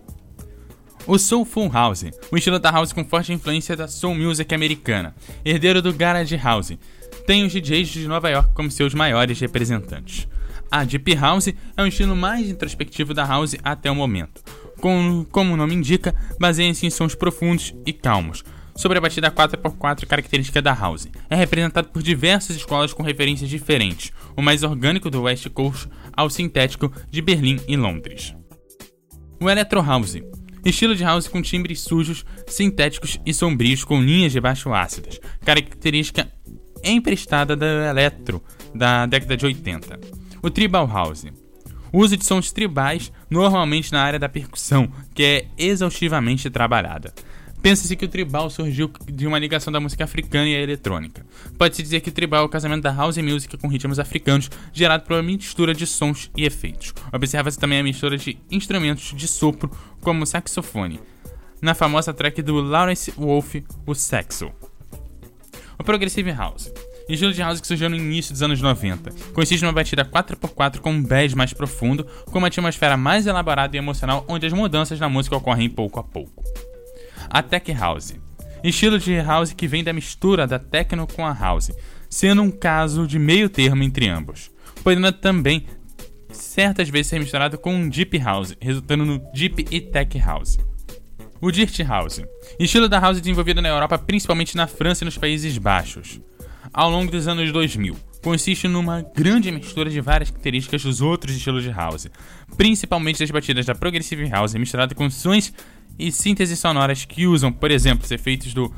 O 1.08 1.20
Soulful 1.20 1.70
House, 1.70 2.06
um 2.32 2.38
estilo 2.38 2.58
da 2.58 2.72
house 2.72 2.92
com 2.92 3.06
forte 3.06 3.32
influência 3.32 3.76
da 3.76 3.88
soul 3.88 4.16
music 4.16 4.56
americana, 4.56 5.14
herdeiro 5.44 5.80
do 5.80 5.94
garage 5.94 6.36
house, 6.36 6.72
tem 7.26 7.46
os 7.46 7.52
DJs 7.52 7.90
de 7.90 8.08
Nova 8.08 8.30
York 8.30 8.54
como 8.54 8.70
seus 8.70 8.94
maiores 8.94 9.40
representantes. 9.40 10.28
A 10.72 10.84
Deep 10.84 11.16
House 11.16 11.48
é 11.48 11.84
um 11.84 11.88
estilo 11.88 12.16
mais 12.16 12.50
introspectivo 12.50 13.14
da 13.14 13.26
house 13.26 13.56
até 13.64 13.90
o 13.90 13.96
momento. 13.96 14.44
Com, 14.80 15.26
como 15.32 15.54
o 15.54 15.58
nome 15.58 15.76
indica, 15.76 16.14
baseia-se 16.40 16.86
em 16.86 16.90
sons 16.90 17.16
profundos 17.16 17.74
e 17.86 17.94
calmos, 17.94 18.44
sobre 18.76 18.98
a 18.98 19.02
batida 19.02 19.32
4x4 19.32 20.06
característica 20.06 20.62
da 20.62 20.74
house. 20.74 21.08
É 21.30 21.36
representado 21.36 21.90
por 21.90 22.04
diversas 22.04 22.56
escolas 22.56 22.94
com 22.94 23.04
referências 23.04 23.50
diferentes, 23.50 24.12
o 24.36 24.42
mais 24.42 24.64
orgânico 24.64 25.10
do 25.10 25.22
West 25.24 25.48
Coast 25.50 25.88
ao 26.14 26.30
sintético 26.30 26.92
de 27.10 27.22
Berlim 27.22 27.60
e 27.68 27.78
Londres. 27.78 28.36
O 29.40 29.50
Electro 29.50 29.82
House 29.82 30.18
Estilo 30.66 30.96
de 30.96 31.04
house 31.04 31.28
com 31.28 31.44
timbres 31.44 31.82
sujos, 31.82 32.26
sintéticos 32.48 33.20
e 33.24 33.32
sombrios 33.32 33.84
com 33.84 34.02
linhas 34.02 34.32
de 34.32 34.42
baixo 34.42 34.74
ácidas, 34.74 35.20
característica 35.46 36.28
emprestada 36.84 37.56
da 37.56 37.90
electro 37.90 38.42
da 38.74 39.06
década 39.06 39.38
de 39.38 39.46
80. 39.46 40.00
O 40.42 40.50
Tribal 40.50 40.88
House. 40.88 41.26
O 41.92 42.00
uso 42.00 42.18
de 42.18 42.26
sons 42.26 42.52
tribais, 42.52 43.12
normalmente 43.30 43.92
na 43.92 44.04
área 44.04 44.20
da 44.20 44.28
percussão, 44.28 44.92
que 45.14 45.24
é 45.24 45.48
exaustivamente 45.58 46.50
trabalhada. 46.50 47.14
Pensa-se 47.62 47.96
que 47.96 48.06
o 48.06 48.08
tribal 48.08 48.48
surgiu 48.50 48.92
de 49.12 49.26
uma 49.26 49.40
ligação 49.40 49.74
da 49.74 49.80
música 49.80 50.04
africana 50.04 50.48
e 50.48 50.56
a 50.56 50.62
eletrônica. 50.62 51.26
Pode-se 51.58 51.82
dizer 51.82 52.02
que 52.02 52.10
o 52.10 52.12
tribal 52.12 52.44
é 52.44 52.46
o 52.46 52.50
casamento 52.50 52.84
da 52.84 52.94
house 52.94 53.18
music 53.18 53.58
com 53.58 53.68
ritmos 53.68 53.98
africanos, 53.98 54.52
gerado 54.72 55.04
por 55.04 55.14
uma 55.14 55.24
mistura 55.24 55.74
de 55.74 55.88
sons 55.88 56.30
e 56.38 56.46
efeitos. 56.46 56.94
Observa-se 57.12 57.58
também 57.58 57.80
a 57.80 57.84
mistura 57.84 58.20
de 58.20 58.38
instrumentos 58.52 59.16
de 59.16 59.28
sopro, 59.28 59.72
como 60.00 60.22
o 60.22 60.28
saxofone, 60.28 61.00
na 61.60 61.74
famosa 61.74 62.14
track 62.14 62.44
do 62.44 62.62
Lawrence 62.62 63.10
Wolf, 63.18 63.56
o 63.88 63.96
Saxo. 63.96 64.52
Progressive 65.86 66.32
House. 66.32 66.72
Estilo 67.08 67.32
de 67.32 67.42
house 67.42 67.62
que 67.62 67.68
surgiu 67.68 67.90
no 67.90 67.96
início 67.96 68.34
dos 68.34 68.42
anos 68.42 68.60
90. 68.60 69.12
Consiste 69.32 69.62
numa 69.62 69.72
batida 69.72 70.04
4x4 70.04 70.80
com 70.80 70.92
um 70.92 71.04
bass 71.04 71.34
mais 71.34 71.54
profundo, 71.54 72.06
com 72.26 72.40
uma 72.40 72.48
atmosfera 72.48 72.98
mais 72.98 73.28
elaborada 73.28 73.76
e 73.76 73.80
emocional, 73.80 74.26
onde 74.28 74.48
as 74.48 74.54
mudanças 74.54 75.00
na 75.00 75.08
música 75.08 75.38
ocorrem 75.38 75.70
pouco 75.70 76.00
a 76.00 76.04
pouco 76.04 76.44
a 77.30 77.42
Tech 77.42 77.72
House. 77.74 78.16
Estilo 78.64 78.98
de 78.98 79.16
house 79.22 79.54
que 79.54 79.68
vem 79.68 79.84
da 79.84 79.94
mistura 79.94 80.48
da 80.48 80.58
techno 80.58 81.06
com 81.06 81.26
a 81.26 81.34
house, 81.34 81.72
sendo 82.10 82.42
um 82.42 82.52
caso 82.52 83.06
de 83.06 83.20
meio 83.20 83.50
termo 83.50 83.84
entre 83.84 84.08
ambos, 84.08 84.50
podendo 84.84 85.12
também 85.12 85.66
certas 86.30 86.90
vezes 86.90 87.08
ser 87.08 87.20
misturado 87.20 87.58
com 87.58 87.76
um 87.76 87.90
Deep 87.90 88.18
House, 88.20 88.56
resultando 88.60 89.06
no 89.06 89.20
Deep 89.34 89.68
e 89.70 89.82
Tech 89.82 90.18
House. 90.20 90.58
O 91.42 91.52
Dirt 91.52 91.78
House, 91.82 92.22
estilo 92.58 92.88
da 92.88 92.98
house 92.98 93.20
desenvolvido 93.20 93.62
na 93.62 93.68
Europa, 93.68 93.98
principalmente 93.98 94.56
na 94.56 94.68
França 94.68 95.04
e 95.04 95.06
nos 95.06 95.18
Países 95.18 95.58
Baixos, 95.58 96.22
ao 96.74 96.90
longo 96.90 97.12
dos 97.12 97.28
anos 97.28 97.52
2000. 97.52 97.96
Consiste 98.24 98.68
numa 98.68 99.06
grande 99.14 99.52
mistura 99.52 99.90
de 99.90 100.00
várias 100.00 100.32
características 100.32 100.82
dos 100.84 101.02
outros 101.02 101.36
estilos 101.36 101.64
de 101.64 101.70
house, 101.70 102.08
principalmente 102.56 103.20
das 103.20 103.30
batidas 103.30 103.66
da 103.66 103.76
Progressive 103.76 104.28
House, 104.30 104.54
misturada 104.56 104.96
com 104.96 105.10
sons 105.10 105.54
e 106.00 106.12
sínteses 106.12 106.58
sonoras 106.58 107.04
que 107.04 107.28
usam, 107.28 107.52
por 107.52 107.70
exemplo, 107.70 108.06
os 108.06 108.12
efeitos 108.12 108.54
do 108.54 108.74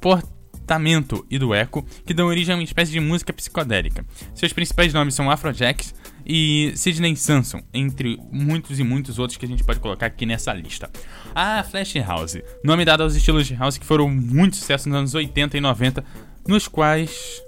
portamento 0.00 1.24
e 1.30 1.38
do 1.38 1.54
eco, 1.54 1.86
que 2.04 2.12
dão 2.12 2.26
origem 2.26 2.52
a 2.52 2.58
uma 2.58 2.64
espécie 2.64 2.90
de 2.90 3.00
música 3.00 3.32
psicodélica. 3.32 4.04
Seus 4.34 4.52
principais 4.52 4.92
nomes 4.92 5.14
são 5.14 5.30
Afrojack 5.30 5.86
e 6.26 6.72
Sidney 6.76 7.16
Sanson, 7.16 7.62
entre 7.72 8.18
muitos 8.30 8.78
e 8.78 8.84
muitos 8.84 9.18
outros 9.18 9.36
que 9.36 9.44
a 9.44 9.48
gente 9.48 9.64
pode 9.64 9.80
colocar 9.80 10.06
aqui 10.06 10.26
nessa 10.26 10.52
lista. 10.52 10.90
A 11.34 11.62
Flash 11.62 11.94
House, 11.96 12.38
nome 12.64 12.84
dado 12.84 13.02
aos 13.02 13.14
estilos 13.14 13.46
de 13.46 13.54
house 13.54 13.78
que 13.78 13.86
foram 13.86 14.08
muito 14.08 14.56
sucesso 14.56 14.88
nos 14.88 14.98
anos 14.98 15.14
80 15.14 15.56
e 15.56 15.60
90, 15.60 16.04
nos 16.46 16.68
quais 16.68 17.42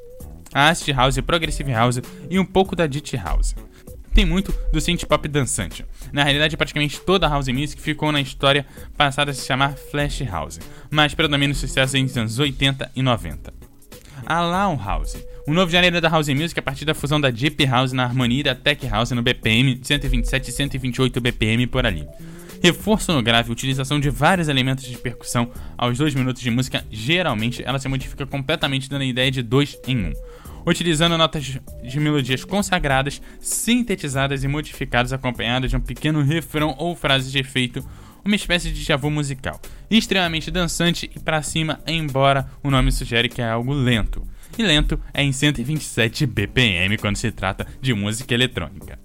a 0.53 0.69
Acid 0.69 0.95
House, 0.95 1.21
Progressive 1.21 1.73
House 1.73 2.01
e 2.31 2.39
um 2.39 2.45
pouco 2.45 2.77
da 2.77 2.87
Dit 2.87 3.17
House 3.17 3.55
tem 4.15 4.25
muito 4.25 4.55
do 4.73 4.81
synth 4.81 5.05
pop 5.05 5.27
dançante. 5.27 5.85
Na 6.13 6.23
realidade, 6.23 6.57
praticamente 6.57 7.01
toda 7.01 7.27
a 7.27 7.31
house 7.31 7.49
music 7.49 7.83
ficou 7.83 8.13
na 8.13 8.21
história 8.21 8.65
passada 8.97 9.33
a 9.33 9.35
se 9.35 9.45
chamar 9.45 9.75
Flash 9.75 10.21
House, 10.23 10.61
mas 10.89 11.15
predomina 11.15 11.53
o 11.53 11.57
sucesso 11.57 11.97
entre 11.97 12.13
os 12.13 12.17
anos 12.17 12.39
80 12.39 12.93
e 12.95 13.03
90. 13.03 13.53
A 14.25 14.41
Lawn 14.41 14.77
House, 14.77 15.17
um 15.47 15.53
novo 15.53 15.71
gênero 15.71 16.01
da 16.01 16.09
house 16.09 16.29
music 16.29 16.59
a 16.59 16.63
partir 16.63 16.85
da 16.85 16.95
fusão 16.95 17.21
da 17.21 17.31
Deep 17.31 17.65
House 17.67 17.93
na 17.93 18.05
harmonia 18.05 18.41
e 18.41 18.43
da 18.43 18.55
Tech 18.55 18.87
House 18.87 19.11
no 19.11 19.23
BPM 19.23 19.79
127 19.83 20.49
e 20.49 20.53
128 20.53 21.21
BPM 21.21 21.67
por 21.67 21.85
ali. 21.85 22.07
Reforço 22.63 23.13
no 23.13 23.23
grave, 23.23 23.53
utilização 23.53 24.01
de 24.01 24.09
vários 24.09 24.49
elementos 24.49 24.85
de 24.85 24.97
percussão 24.97 25.51
aos 25.77 25.99
dois 25.99 26.15
minutos 26.15 26.41
de 26.41 26.51
música, 26.51 26.83
geralmente 26.91 27.63
ela 27.63 27.79
se 27.79 27.89
modifica 27.89 28.25
completamente 28.25 28.89
dando 28.89 29.03
a 29.03 29.07
ideia 29.07 29.31
de 29.31 29.43
dois 29.43 29.79
em 29.87 30.07
um 30.07 30.13
utilizando 30.67 31.19
notas 31.19 31.59
de 31.83 32.01
melodias 32.01 32.45
consagradas, 32.45 33.21
sintetizadas 33.39 34.45
e 34.45 34.49
modificadas, 34.49 35.13
acompanhadas 35.13 35.71
de 35.71 35.77
um 35.77 35.81
pequeno 35.81 36.23
refrão 36.23 36.75
ou 36.79 36.97
frase 36.97 37.31
de 37.31 37.39
efeito, 37.39 37.87
uma 38.25 38.35
espécie 38.35 38.71
de 38.71 38.83
javu 38.83 39.11
musical, 39.11 39.61
extremamente 39.91 40.51
dançante 40.51 41.11
e 41.15 41.21
para 41.21 41.43
cima, 41.43 41.81
embora 41.87 42.49
o 42.63 42.71
nome 42.71 42.91
sugere 42.91 43.29
que 43.29 43.43
é 43.43 43.51
algo 43.51 43.75
lento. 43.75 44.27
E 44.57 44.63
lento 44.63 45.01
é 45.13 45.23
em 45.23 45.33
127 45.33 46.27
BPM 46.27 46.97
quando 46.99 47.17
se 47.17 47.31
trata 47.33 47.67
de 47.81 47.93
música 47.93 48.33
eletrônica. 48.33 48.99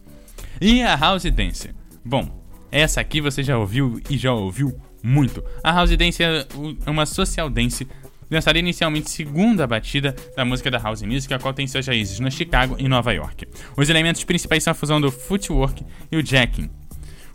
E 0.61 0.81
a 0.81 0.95
House 0.95 1.23
Dance? 1.23 1.71
Bom, 2.05 2.43
essa 2.71 3.01
aqui 3.01 3.19
você 3.19 3.41
já 3.41 3.57
ouviu 3.57 3.99
e 4.09 4.17
já 4.17 4.31
ouviu 4.31 4.79
muito. 5.01 5.43
A 5.63 5.71
House 5.71 5.95
Dance 5.95 6.21
é 6.21 6.45
uma 6.85 7.05
social 7.05 7.49
dance 7.49 7.87
lançada 8.29 8.59
inicialmente 8.59 9.09
segunda 9.09 9.65
batida 9.65 10.15
da 10.35 10.45
música 10.45 10.69
da 10.69 10.77
house 10.77 11.01
music, 11.01 11.33
a 11.33 11.39
qual 11.39 11.53
tem 11.53 11.67
suas 11.67 11.87
raízes 11.87 12.19
no 12.19 12.29
Chicago 12.29 12.75
e 12.77 12.87
Nova 12.87 13.11
York. 13.11 13.47
Os 13.75 13.89
elementos 13.89 14.23
principais 14.23 14.63
são 14.63 14.71
a 14.71 14.75
fusão 14.75 15.01
do 15.01 15.11
footwork 15.11 15.83
e 16.11 16.17
o 16.17 16.25
jacking. 16.25 16.69